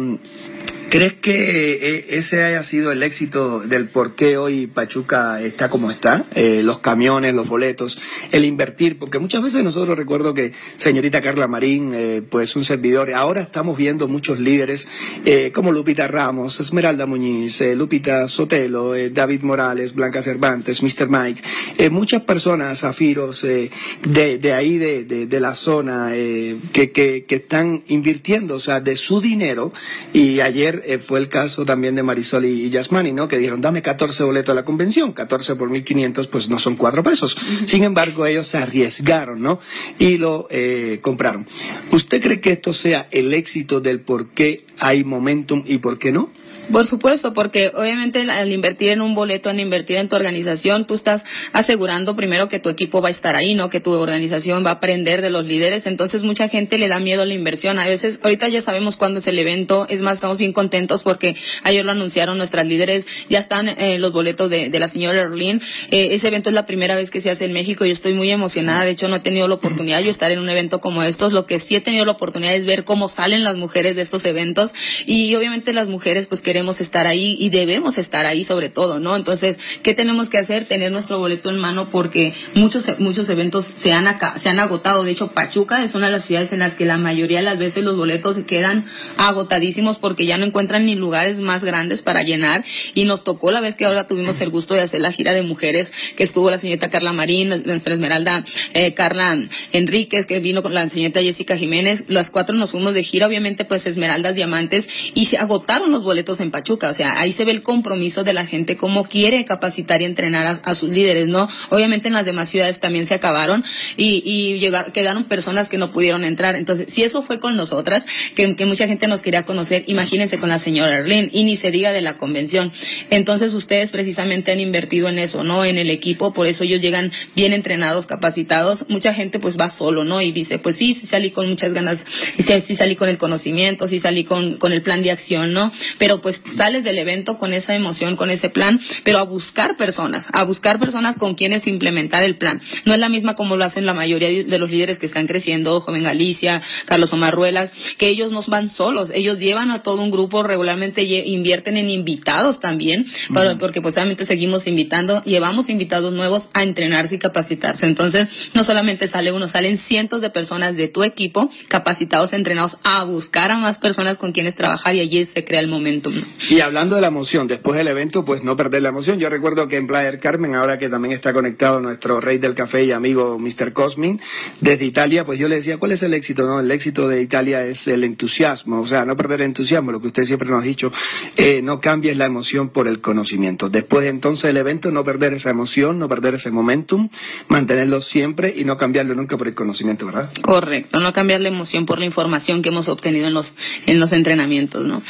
¿Crees 0.92 1.14
que 1.14 1.72
eh, 1.72 2.18
ese 2.18 2.44
haya 2.44 2.62
sido 2.62 2.92
el 2.92 3.02
éxito 3.02 3.60
del 3.60 3.88
por 3.88 4.14
qué 4.14 4.36
hoy 4.36 4.66
Pachuca 4.66 5.40
está 5.40 5.70
como 5.70 5.90
está? 5.90 6.26
Eh, 6.34 6.60
los 6.62 6.80
camiones, 6.80 7.34
los 7.34 7.48
boletos, 7.48 7.98
el 8.30 8.44
invertir, 8.44 8.98
porque 8.98 9.18
muchas 9.18 9.42
veces 9.42 9.64
nosotros 9.64 9.96
recuerdo 9.96 10.34
que 10.34 10.52
señorita 10.76 11.22
Carla 11.22 11.48
Marín, 11.48 11.92
eh, 11.94 12.20
pues 12.20 12.56
un 12.56 12.66
servidor, 12.66 13.10
ahora 13.14 13.40
estamos 13.40 13.78
viendo 13.78 14.06
muchos 14.06 14.38
líderes 14.38 14.86
eh, 15.24 15.50
como 15.54 15.72
Lupita 15.72 16.08
Ramos, 16.08 16.60
Esmeralda 16.60 17.06
Muñiz, 17.06 17.62
eh, 17.62 17.74
Lupita 17.74 18.28
Sotelo, 18.28 18.94
eh, 18.94 19.08
David 19.08 19.44
Morales, 19.44 19.94
Blanca 19.94 20.20
Cervantes, 20.22 20.82
Mr. 20.82 21.08
Mike, 21.08 21.88
muchas 21.88 22.20
personas, 22.20 22.80
zafiros 22.80 23.40
de, 23.40 23.70
de, 24.02 24.52
ahí, 24.52 24.76
de, 24.76 25.04
de, 25.04 25.26
de 25.26 25.40
la 25.40 25.54
zona, 25.54 26.10
que, 26.10 26.92
que, 26.92 27.24
que 27.26 27.34
están 27.34 27.82
invirtiendo, 27.88 28.56
o 28.56 28.60
sea, 28.60 28.80
de 28.80 28.96
su 28.96 29.22
dinero, 29.22 29.72
y 30.12 30.40
ayer 30.40 30.81
eh, 30.84 30.98
fue 30.98 31.18
el 31.18 31.28
caso 31.28 31.64
también 31.64 31.94
de 31.94 32.02
Marisol 32.02 32.44
y, 32.44 32.64
y 32.64 32.70
Yasmani, 32.70 33.12
¿no? 33.12 33.28
Que 33.28 33.38
dijeron, 33.38 33.60
dame 33.60 33.82
14 33.82 34.24
boletos 34.24 34.52
a 34.52 34.54
la 34.54 34.64
convención, 34.64 35.12
14 35.12 35.56
por 35.56 35.70
1.500, 35.70 36.28
pues 36.28 36.48
no 36.48 36.58
son 36.58 36.76
4 36.76 37.02
pesos. 37.02 37.36
Sin 37.66 37.84
embargo, 37.84 38.26
ellos 38.26 38.46
se 38.46 38.58
arriesgaron, 38.58 39.40
¿no? 39.40 39.60
Y 39.98 40.18
lo 40.18 40.46
eh, 40.50 40.98
compraron. 41.02 41.46
¿Usted 41.90 42.22
cree 42.22 42.40
que 42.40 42.52
esto 42.52 42.72
sea 42.72 43.08
el 43.10 43.32
éxito 43.34 43.80
del 43.80 44.00
por 44.00 44.28
qué 44.28 44.64
hay 44.78 45.04
momentum 45.04 45.62
y 45.66 45.78
por 45.78 45.98
qué 45.98 46.12
no? 46.12 46.30
Por 46.72 46.86
supuesto, 46.86 47.34
porque 47.34 47.70
obviamente 47.74 48.22
al 48.30 48.50
invertir 48.50 48.92
en 48.92 49.02
un 49.02 49.14
boleto, 49.14 49.50
al 49.50 49.60
invertir 49.60 49.98
en 49.98 50.08
tu 50.08 50.16
organización, 50.16 50.86
tú 50.86 50.94
estás 50.94 51.22
asegurando 51.52 52.16
primero 52.16 52.48
que 52.48 52.60
tu 52.60 52.70
equipo 52.70 53.02
va 53.02 53.08
a 53.08 53.10
estar 53.10 53.36
ahí, 53.36 53.54
¿no? 53.54 53.68
Que 53.68 53.80
tu 53.80 53.92
organización 53.92 54.64
va 54.64 54.70
a 54.70 54.74
aprender 54.74 55.20
de 55.20 55.28
los 55.28 55.44
líderes. 55.44 55.86
Entonces 55.86 56.22
mucha 56.22 56.48
gente 56.48 56.78
le 56.78 56.88
da 56.88 56.98
miedo 56.98 57.20
a 57.20 57.24
la 57.26 57.34
inversión. 57.34 57.78
A 57.78 57.86
veces, 57.86 58.20
ahorita 58.22 58.48
ya 58.48 58.62
sabemos 58.62 58.96
cuándo 58.96 59.18
es 59.18 59.26
el 59.26 59.38
evento. 59.38 59.86
Es 59.90 60.00
más, 60.00 60.14
estamos 60.14 60.38
bien 60.38 60.54
contentos 60.54 61.02
porque 61.02 61.36
ayer 61.62 61.84
lo 61.84 61.92
anunciaron 61.92 62.38
nuestras 62.38 62.64
líderes. 62.64 63.06
Ya 63.28 63.38
están 63.38 63.68
eh, 63.68 63.98
los 63.98 64.12
boletos 64.12 64.48
de, 64.48 64.70
la 64.70 64.88
señora 64.88 65.20
Erlin. 65.20 65.60
Eh, 65.90 66.08
ese 66.12 66.28
evento 66.28 66.48
es 66.48 66.54
la 66.54 66.64
primera 66.64 66.94
vez 66.94 67.10
que 67.10 67.20
se 67.20 67.30
hace 67.30 67.44
en 67.44 67.52
México 67.52 67.84
y 67.84 67.90
estoy 67.90 68.14
muy 68.14 68.30
emocionada. 68.30 68.86
De 68.86 68.92
hecho, 68.92 69.08
no 69.08 69.16
he 69.16 69.20
tenido 69.20 69.46
la 69.46 69.56
oportunidad 69.56 70.02
de 70.02 70.08
estar 70.08 70.32
en 70.32 70.38
un 70.38 70.48
evento 70.48 70.80
como 70.80 71.02
estos. 71.02 71.34
Lo 71.34 71.44
que 71.44 71.60
sí 71.60 71.76
he 71.76 71.82
tenido 71.82 72.06
la 72.06 72.12
oportunidad 72.12 72.54
es 72.54 72.64
ver 72.64 72.84
cómo 72.84 73.10
salen 73.10 73.44
las 73.44 73.56
mujeres 73.56 73.94
de 73.94 74.00
estos 74.00 74.24
eventos. 74.24 74.72
Y 75.04 75.34
obviamente 75.34 75.74
las 75.74 75.86
mujeres 75.86 76.28
pues 76.28 76.40
queremos 76.40 76.61
estar 76.80 77.06
ahí 77.06 77.36
y 77.38 77.50
debemos 77.50 77.98
estar 77.98 78.26
ahí 78.26 78.44
sobre 78.44 78.68
todo, 78.68 79.00
¿no? 79.00 79.16
Entonces, 79.16 79.58
¿qué 79.82 79.94
tenemos 79.94 80.30
que 80.30 80.38
hacer? 80.38 80.64
Tener 80.64 80.92
nuestro 80.92 81.18
boleto 81.18 81.50
en 81.50 81.58
mano 81.58 81.88
porque 81.90 82.32
muchos, 82.54 82.86
muchos 82.98 83.28
eventos 83.28 83.66
se 83.76 83.92
han, 83.92 84.06
acá, 84.06 84.38
se 84.38 84.48
han 84.48 84.60
agotado. 84.60 85.04
De 85.04 85.10
hecho, 85.10 85.28
Pachuca 85.28 85.84
es 85.84 85.94
una 85.94 86.06
de 86.06 86.12
las 86.12 86.24
ciudades 86.24 86.52
en 86.52 86.60
las 86.60 86.74
que 86.74 86.84
la 86.84 86.98
mayoría 86.98 87.38
de 87.38 87.44
las 87.44 87.58
veces 87.58 87.84
los 87.84 87.96
boletos 87.96 88.36
quedan 88.46 88.84
agotadísimos 89.16 89.98
porque 89.98 90.26
ya 90.26 90.38
no 90.38 90.44
encuentran 90.44 90.86
ni 90.86 90.94
lugares 90.94 91.38
más 91.38 91.64
grandes 91.64 92.02
para 92.02 92.22
llenar. 92.22 92.64
Y 92.94 93.04
nos 93.04 93.24
tocó 93.24 93.50
la 93.50 93.60
vez 93.60 93.74
que 93.74 93.84
ahora 93.84 94.06
tuvimos 94.06 94.40
el 94.40 94.50
gusto 94.50 94.74
de 94.74 94.80
hacer 94.80 95.00
la 95.00 95.12
gira 95.12 95.32
de 95.32 95.42
mujeres, 95.42 95.92
que 96.16 96.24
estuvo 96.24 96.50
la 96.50 96.58
señorita 96.58 96.90
Carla 96.90 97.12
Marín, 97.12 97.48
nuestra 97.64 97.94
Esmeralda 97.94 98.44
eh, 98.74 98.94
Carla 98.94 99.38
Enríquez, 99.72 100.26
que 100.26 100.40
vino 100.40 100.62
con 100.62 100.74
la 100.74 100.88
señorita 100.88 101.20
Jessica 101.20 101.56
Jiménez. 101.56 102.04
Las 102.08 102.30
cuatro 102.30 102.54
nos 102.56 102.70
fuimos 102.70 102.94
de 102.94 103.02
gira, 103.02 103.26
obviamente, 103.26 103.64
pues 103.64 103.86
Esmeraldas, 103.86 104.34
Diamantes, 104.34 104.88
y 105.14 105.26
se 105.26 105.38
agotaron 105.38 105.92
los 105.92 106.02
boletos 106.02 106.40
en 106.42 106.50
Pachuca. 106.50 106.90
O 106.90 106.94
sea, 106.94 107.18
ahí 107.18 107.32
se 107.32 107.44
ve 107.44 107.52
el 107.52 107.62
compromiso 107.62 108.24
de 108.24 108.32
la 108.32 108.46
gente, 108.46 108.76
cómo 108.76 109.04
quiere 109.04 109.44
capacitar 109.44 110.02
y 110.02 110.04
entrenar 110.04 110.60
a, 110.62 110.74
sus 110.74 110.90
líderes, 110.90 111.28
¿no? 111.28 111.48
Obviamente 111.70 112.08
en 112.08 112.14
las 112.14 112.24
demás 112.24 112.48
ciudades 112.48 112.80
también 112.80 113.06
se 113.06 113.14
acabaron 113.14 113.64
y, 113.96 114.22
y 114.24 114.70
quedaron 114.92 115.24
personas 115.24 115.68
que 115.68 115.78
no 115.78 115.90
pudieron 115.90 116.24
entrar. 116.24 116.56
Entonces, 116.56 116.92
si 116.92 117.02
eso 117.02 117.22
fue 117.22 117.38
con 117.38 117.56
nosotras, 117.56 118.04
que, 118.34 118.54
mucha 118.66 118.86
gente 118.86 119.08
nos 119.08 119.22
quería 119.22 119.44
conocer, 119.44 119.84
imagínense 119.86 120.38
con 120.38 120.48
la 120.48 120.58
señora 120.58 120.98
Erlin 120.98 121.28
y 121.32 121.44
ni 121.44 121.56
se 121.56 121.70
diga 121.70 121.92
de 121.92 122.00
la 122.00 122.16
convención. 122.16 122.72
Entonces, 123.10 123.54
ustedes 123.54 123.90
precisamente 123.90 124.52
han 124.52 124.60
invertido 124.60 125.08
en 125.08 125.18
eso, 125.18 125.44
¿no? 125.44 125.64
En 125.64 125.78
el 125.78 125.90
equipo, 125.90 126.32
por 126.32 126.46
eso 126.46 126.64
ellos 126.64 126.80
llegan 126.80 127.12
bien 127.34 127.52
entrenados, 127.52 128.06
capacitados. 128.06 128.86
Mucha 128.88 129.14
gente 129.14 129.38
pues 129.38 129.58
va 129.58 129.70
solo, 129.70 130.04
¿no? 130.04 130.20
Y 130.20 130.32
dice, 130.32 130.58
pues 130.58 130.76
sí, 130.76 130.94
sí 130.94 131.06
salí 131.06 131.30
con 131.30 131.48
muchas 131.48 131.72
ganas, 131.72 132.06
sí, 132.36 132.44
sí 132.62 132.76
salí 132.76 132.96
con 132.96 133.08
el 133.08 133.18
conocimiento, 133.18 133.88
sí 133.88 133.98
salí 133.98 134.24
con, 134.24 134.56
con 134.58 134.72
el 134.72 134.82
plan 134.82 135.02
de 135.02 135.10
acción, 135.10 135.52
¿no? 135.52 135.72
Pero 135.98 136.20
pues 136.20 136.31
sales 136.32 136.84
del 136.84 136.98
evento 136.98 137.38
con 137.38 137.52
esa 137.52 137.74
emoción, 137.74 138.16
con 138.16 138.30
ese 138.30 138.50
plan, 138.50 138.80
pero 139.04 139.18
a 139.18 139.22
buscar 139.22 139.76
personas, 139.76 140.28
a 140.32 140.44
buscar 140.44 140.78
personas 140.78 141.16
con 141.16 141.34
quienes 141.34 141.66
implementar 141.66 142.22
el 142.22 142.36
plan. 142.36 142.60
No 142.84 142.92
es 142.92 142.98
la 142.98 143.08
misma 143.08 143.34
como 143.36 143.56
lo 143.56 143.64
hacen 143.64 143.86
la 143.86 143.94
mayoría 143.94 144.28
de 144.28 144.58
los 144.58 144.70
líderes 144.70 144.98
que 144.98 145.06
están 145.06 145.26
creciendo, 145.26 145.80
Joven 145.80 146.02
Galicia, 146.02 146.62
Carlos 146.86 147.12
Omar 147.12 147.34
Ruelas, 147.34 147.72
que 147.98 148.08
ellos 148.08 148.32
no 148.32 148.42
van 148.48 148.68
solos, 148.68 149.10
ellos 149.14 149.38
llevan 149.38 149.70
a 149.70 149.82
todo 149.82 150.02
un 150.02 150.10
grupo, 150.10 150.42
regularmente 150.42 151.02
invierten 151.02 151.76
en 151.76 151.90
invitados 151.90 152.60
también, 152.60 153.06
uh 153.30 153.34
-huh. 153.34 153.58
porque 153.58 153.80
pues 153.80 153.94
obviamente 153.96 154.26
seguimos 154.26 154.66
invitando, 154.66 155.22
llevamos 155.22 155.68
invitados 155.68 156.12
nuevos 156.12 156.48
a 156.54 156.62
entrenarse 156.62 157.16
y 157.16 157.18
capacitarse. 157.18 157.86
Entonces, 157.86 158.28
no 158.54 158.64
solamente 158.64 159.08
sale 159.08 159.32
uno, 159.32 159.48
salen 159.48 159.78
cientos 159.78 160.20
de 160.20 160.30
personas 160.30 160.76
de 160.76 160.88
tu 160.88 161.04
equipo 161.04 161.50
capacitados, 161.68 162.32
entrenados 162.32 162.78
a 162.82 163.04
buscar 163.04 163.50
a 163.50 163.58
más 163.58 163.78
personas 163.78 164.18
con 164.18 164.32
quienes 164.32 164.56
trabajar 164.56 164.94
y 164.94 165.00
allí 165.00 165.24
se 165.26 165.44
crea 165.44 165.60
el 165.60 165.68
momentum. 165.68 166.21
Y 166.48 166.60
hablando 166.60 166.96
de 166.96 167.02
la 167.02 167.08
emoción, 167.08 167.48
después 167.48 167.78
del 167.78 167.88
evento, 167.88 168.24
pues 168.24 168.42
no 168.44 168.56
perder 168.56 168.82
la 168.82 168.90
emoción. 168.90 169.18
Yo 169.18 169.30
recuerdo 169.30 169.68
que 169.68 169.76
en 169.76 169.86
Playa 169.86 170.18
Carmen, 170.18 170.54
ahora 170.54 170.78
que 170.78 170.88
también 170.88 171.12
está 171.12 171.32
conectado 171.32 171.80
nuestro 171.80 172.20
rey 172.20 172.38
del 172.38 172.54
café 172.54 172.84
y 172.84 172.92
amigo 172.92 173.38
Mr. 173.38 173.72
Cosmin, 173.72 174.20
desde 174.60 174.84
Italia, 174.84 175.24
pues 175.24 175.38
yo 175.38 175.48
le 175.48 175.56
decía, 175.56 175.78
¿cuál 175.78 175.92
es 175.92 176.02
el 176.02 176.14
éxito? 176.14 176.46
No, 176.46 176.60
el 176.60 176.70
éxito 176.70 177.08
de 177.08 177.22
Italia 177.22 177.64
es 177.64 177.86
el 177.88 178.04
entusiasmo, 178.04 178.80
o 178.80 178.86
sea, 178.86 179.04
no 179.04 179.16
perder 179.16 179.40
el 179.40 179.46
entusiasmo, 179.46 179.92
lo 179.92 180.00
que 180.00 180.08
usted 180.08 180.24
siempre 180.24 180.48
nos 180.48 180.62
ha 180.62 180.66
dicho, 180.66 180.92
eh, 181.36 181.60
no 181.62 181.80
cambies 181.80 182.16
la 182.16 182.26
emoción 182.26 182.68
por 182.68 182.88
el 182.88 183.00
conocimiento. 183.00 183.68
Después 183.68 184.06
entonces 184.06 184.44
del 184.44 184.56
evento, 184.56 184.90
no 184.90 185.04
perder 185.04 185.32
esa 185.32 185.50
emoción, 185.50 185.98
no 185.98 186.08
perder 186.08 186.34
ese 186.34 186.50
momentum, 186.50 187.08
mantenerlo 187.48 188.02
siempre 188.02 188.52
y 188.56 188.64
no 188.64 188.76
cambiarlo 188.76 189.14
nunca 189.14 189.36
por 189.36 189.48
el 189.48 189.54
conocimiento, 189.54 190.06
¿verdad? 190.06 190.30
Correcto, 190.42 191.00
no 191.00 191.12
cambiar 191.12 191.40
la 191.40 191.48
emoción 191.48 191.86
por 191.86 191.98
la 191.98 192.04
información 192.04 192.62
que 192.62 192.68
hemos 192.68 192.88
obtenido 192.88 193.26
en 193.26 193.34
los, 193.34 193.52
en 193.86 194.00
los 194.00 194.12
entrenamientos, 194.12 194.84
¿no? 194.84 195.02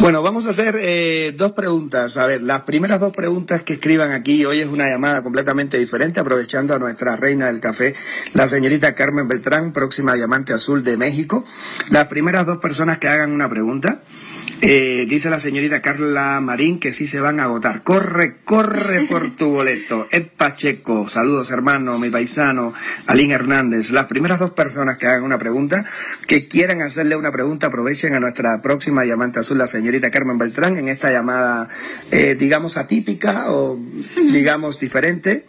Bueno, 0.00 0.22
vamos 0.22 0.46
a 0.46 0.50
hacer 0.50 0.59
eh, 0.74 1.34
dos 1.36 1.52
preguntas. 1.52 2.16
A 2.16 2.26
ver, 2.26 2.42
las 2.42 2.62
primeras 2.62 3.00
dos 3.00 3.12
preguntas 3.12 3.62
que 3.62 3.74
escriban 3.74 4.12
aquí, 4.12 4.44
hoy 4.44 4.60
es 4.60 4.66
una 4.66 4.88
llamada 4.88 5.22
completamente 5.22 5.78
diferente, 5.78 6.20
aprovechando 6.20 6.74
a 6.74 6.78
nuestra 6.78 7.16
reina 7.16 7.46
del 7.46 7.60
café, 7.60 7.94
la 8.32 8.48
señorita 8.48 8.94
Carmen 8.94 9.28
Beltrán, 9.28 9.72
próxima 9.72 10.14
diamante 10.14 10.52
azul 10.52 10.82
de 10.84 10.96
México. 10.96 11.44
Las 11.90 12.08
primeras 12.08 12.46
dos 12.46 12.58
personas 12.58 12.98
que 12.98 13.08
hagan 13.08 13.32
una 13.32 13.48
pregunta. 13.48 14.02
Eh, 14.62 15.06
dice 15.08 15.30
la 15.30 15.40
señorita 15.40 15.80
Carla 15.80 16.38
Marín 16.42 16.78
que 16.78 16.92
sí 16.92 17.06
se 17.06 17.18
van 17.18 17.40
a 17.40 17.44
agotar. 17.44 17.82
Corre, 17.82 18.36
corre 18.44 19.06
por 19.08 19.34
tu 19.34 19.48
boleto. 19.48 20.06
Ed 20.10 20.26
Pacheco, 20.36 21.08
saludos 21.08 21.50
hermano, 21.50 21.98
mi 21.98 22.10
paisano, 22.10 22.74
Alín 23.06 23.30
Hernández. 23.30 23.90
Las 23.90 24.06
primeras 24.06 24.38
dos 24.38 24.50
personas 24.50 24.98
que 24.98 25.06
hagan 25.06 25.22
una 25.22 25.38
pregunta, 25.38 25.86
que 26.26 26.46
quieran 26.46 26.82
hacerle 26.82 27.16
una 27.16 27.32
pregunta, 27.32 27.68
aprovechen 27.68 28.14
a 28.14 28.20
nuestra 28.20 28.60
próxima 28.60 29.02
diamante 29.02 29.40
azul, 29.40 29.56
la 29.56 29.66
señorita 29.66 30.10
Carmen 30.10 30.36
Beltrán, 30.36 30.76
en 30.76 30.88
esta 30.88 31.10
llamada, 31.10 31.68
eh, 32.10 32.34
digamos, 32.38 32.76
atípica 32.76 33.52
o 33.52 33.78
digamos 34.30 34.78
diferente. 34.78 35.46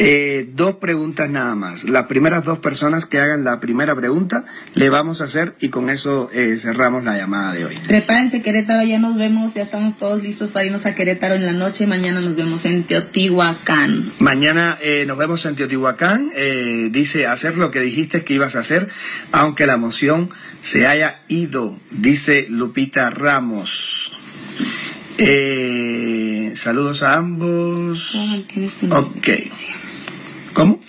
Eh, 0.00 0.48
dos 0.54 0.76
preguntas 0.76 1.28
nada 1.28 1.56
más. 1.56 1.88
Las 1.88 2.04
primeras 2.04 2.44
dos 2.44 2.60
personas 2.60 3.04
que 3.04 3.18
hagan 3.18 3.42
la 3.42 3.58
primera 3.58 3.96
pregunta 3.96 4.44
le 4.74 4.90
vamos 4.90 5.20
a 5.20 5.24
hacer 5.24 5.56
y 5.60 5.70
con 5.70 5.90
eso 5.90 6.30
eh, 6.32 6.56
cerramos 6.60 7.02
la 7.02 7.16
llamada 7.16 7.52
de 7.52 7.64
hoy. 7.64 7.78
Prepárense 7.86 8.40
Querétaro, 8.40 8.86
ya 8.86 9.00
nos 9.00 9.16
vemos, 9.16 9.54
ya 9.54 9.62
estamos 9.62 9.98
todos 9.98 10.22
listos 10.22 10.52
para 10.52 10.66
irnos 10.66 10.86
a 10.86 10.94
Querétaro 10.94 11.34
en 11.34 11.44
la 11.44 11.52
noche. 11.52 11.88
Mañana 11.88 12.20
nos 12.20 12.36
vemos 12.36 12.64
en 12.64 12.84
Teotihuacán. 12.84 14.12
Mañana 14.20 14.78
eh, 14.80 15.04
nos 15.04 15.18
vemos 15.18 15.44
en 15.46 15.56
Teotihuacán. 15.56 16.30
dice 16.92 17.26
hacer 17.26 17.56
lo 17.56 17.72
que 17.72 17.80
dijiste 17.80 18.24
que 18.24 18.34
ibas 18.34 18.54
a 18.54 18.60
hacer, 18.60 18.88
aunque 19.32 19.66
la 19.66 19.74
emoción 19.74 20.30
se 20.60 20.86
haya 20.86 21.22
ido, 21.26 21.76
dice 21.90 22.46
Lupita 22.48 23.10
Ramos. 23.10 24.12
saludos 26.54 27.02
a 27.02 27.14
ambos. 27.14 28.14
Ok. 28.90 29.28
¿Cómo? 30.52 30.80